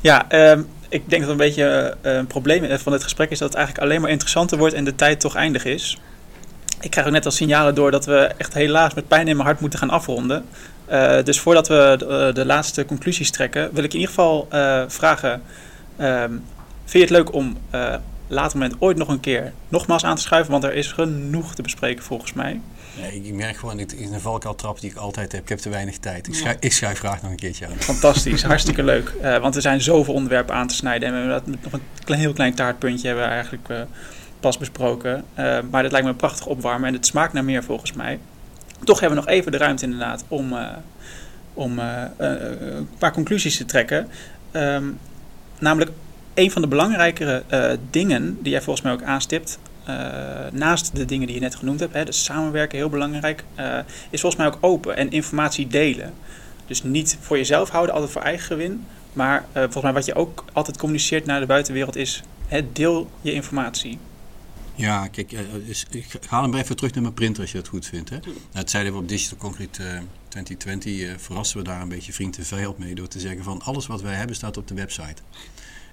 [0.00, 3.48] Ja, um, ik denk dat een beetje uh, een probleem van dit gesprek is dat
[3.48, 5.98] het eigenlijk alleen maar interessanter wordt en de tijd toch eindig is.
[6.80, 9.48] Ik krijg ook net al signalen door dat we echt helaas met pijn in mijn
[9.48, 10.44] hart moeten gaan afronden.
[10.90, 14.48] Uh, dus voordat we de, uh, de, laatste conclusies trekken, wil ik in ieder geval
[14.88, 15.42] vragen:
[15.96, 16.30] ehm,
[16.84, 17.56] vind je het leuk om
[18.30, 20.52] later moment ooit nog een keer nogmaals aan te schuiven?
[20.52, 22.60] Want er is genoeg te bespreken volgens mij.
[23.00, 25.42] Nee, ik merk gewoon, het is een valkuiltrap die ik altijd heb.
[25.42, 26.26] Ik heb te weinig tijd.
[26.26, 27.72] Ik, schuif, ik schuif graag nog een keertje aan.
[27.78, 29.12] Fantastisch, hartstikke leuk.
[29.22, 31.08] Uh, want er zijn zoveel onderwerpen aan te snijden.
[31.08, 33.80] En we hebben nog een klein, heel klein taartpuntje hebben we eigenlijk uh,
[34.40, 35.24] pas besproken.
[35.38, 38.18] Uh, maar dat lijkt me prachtig opwarmen en het smaakt naar meer volgens mij.
[38.84, 40.56] Toch hebben we nog even de ruimte inderdaad om,
[41.54, 44.08] om een paar conclusies te trekken.
[44.52, 44.98] Um,
[45.58, 45.90] namelijk
[46.34, 47.44] een van de belangrijkere
[47.90, 49.58] dingen die jij volgens mij ook aanstipt
[50.52, 53.44] naast de dingen die je net genoemd hebt, hè, dus samenwerken heel belangrijk,
[54.10, 56.12] is volgens mij ook open en informatie delen.
[56.66, 58.86] Dus niet voor jezelf houden, altijd voor eigen gewin.
[59.12, 63.32] Maar volgens mij wat je ook altijd communiceert naar de buitenwereld is, hè, deel je
[63.32, 63.98] informatie.
[64.74, 65.32] Ja, kijk,
[65.90, 68.10] ik ga hem even terug naar mijn printer als je het goed vindt.
[68.10, 68.16] Hè?
[68.52, 72.44] Dat zeiden we op Digital Concrete 2020 uh, verrassen we daar een beetje vriend en
[72.44, 75.22] vijand mee door te zeggen van alles wat wij hebben staat op de website.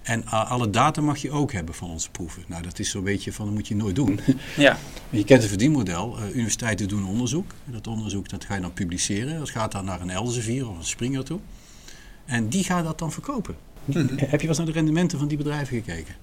[0.08, 2.43] En alle data mag je ook hebben van onze proeven.
[2.47, 4.20] Nou, dat is zo'n beetje van, dat moet je nooit doen.
[4.58, 4.78] Ja.
[5.10, 6.20] je kent het verdienmodel.
[6.20, 7.51] Uh, universiteiten doen onderzoek.
[7.66, 9.39] Dat onderzoek dat ga je dan publiceren.
[9.39, 11.39] Dat gaat dan naar een Elsevier of een Springer toe.
[12.26, 13.55] En die gaat dat dan verkopen.
[13.86, 13.97] Mhm.
[13.99, 16.16] Heb je wel eens naar de rendementen van die bedrijven gekeken?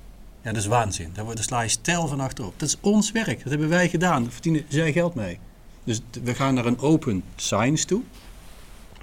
[0.42, 1.10] Ja, dat is waanzin.
[1.12, 2.54] Daar, daar sla je stijl van achterop.
[2.56, 3.38] Dat is ons werk.
[3.42, 4.22] Dat hebben wij gedaan.
[4.22, 5.38] Daar verdienen zij geld mee.
[5.84, 8.02] Dus we gaan naar een open science toe.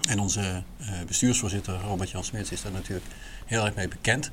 [0.10, 3.06] En onze uh, bestuursvoorzitter Robert Jan Smits is daar natuurlijk
[3.46, 4.32] heel erg mee bekend.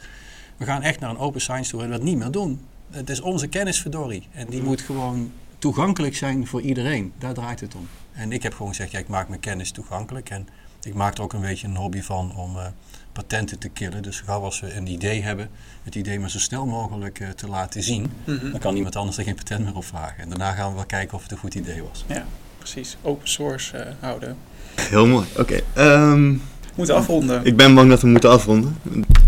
[0.59, 2.61] We gaan echt naar een open science toe en dat niet meer doen.
[2.91, 4.29] Het is onze kennisverdorie.
[4.33, 7.13] En die moet gewoon toegankelijk zijn voor iedereen.
[7.19, 7.89] Daar draait het om.
[8.13, 10.31] En ik heb gewoon gezegd, ja, ik maak mijn kennis toegankelijk.
[10.31, 10.49] En
[10.83, 12.67] ik maak er ook een beetje een hobby van om uh,
[13.13, 14.03] patenten te killen.
[14.03, 15.51] Dus gauw als we een idee hebben,
[15.83, 18.11] het idee maar zo snel mogelijk uh, te laten zien.
[18.25, 18.51] Mm-hmm.
[18.51, 20.23] Dan kan iemand anders er geen patent meer op vragen.
[20.23, 22.05] En daarna gaan we wel kijken of het een goed idee was.
[22.07, 22.27] Ja,
[22.59, 22.97] precies.
[23.03, 24.37] Open source uh, houden.
[24.75, 25.27] Heel mooi.
[25.37, 25.41] Oké.
[25.75, 25.87] Okay.
[26.13, 26.39] Um, ehm,
[26.79, 27.41] moeten afronden.
[27.45, 28.79] Ik ben bang dat we moeten afronden.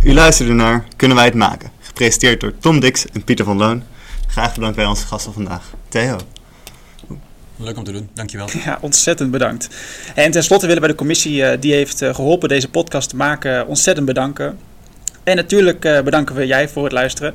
[0.02, 1.70] U luisterde naar Kunnen wij het maken?
[1.80, 3.82] Gepresenteerd door Tom Dix en Pieter van Loon.
[4.26, 5.70] Graag bedankt bij onze gasten vandaag.
[5.88, 6.16] Theo.
[7.56, 8.48] Leuk om te doen, dankjewel.
[8.64, 9.68] Ja, ontzettend bedankt.
[10.14, 13.66] En tenslotte willen we de commissie uh, die heeft uh, geholpen deze podcast te maken
[13.66, 14.58] ontzettend bedanken.
[15.22, 17.34] En natuurlijk uh, bedanken we jij voor het luisteren.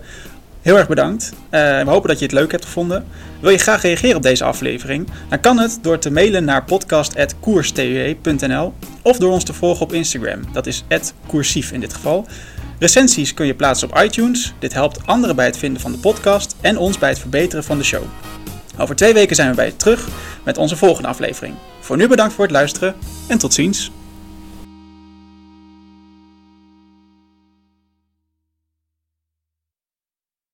[0.66, 1.32] Heel erg bedankt.
[1.50, 3.06] we hopen dat je het leuk hebt gevonden.
[3.40, 5.08] Wil je graag reageren op deze aflevering?
[5.30, 10.40] Dan kan het door te mailen naar podcast.koerstue.nl of door ons te volgen op Instagram.
[10.54, 10.84] Dat is
[11.28, 12.26] @koersief in dit geval.
[12.80, 14.54] Recensies kun je plaatsen op iTunes.
[14.60, 17.78] Dit helpt anderen bij het vinden van de podcast en ons bij het verbeteren van
[17.78, 18.04] de show.
[18.78, 20.08] Over twee weken zijn we bij je terug
[20.44, 21.56] met onze volgende aflevering.
[21.80, 22.96] Voor nu bedankt voor het luisteren
[23.28, 23.92] en tot ziens.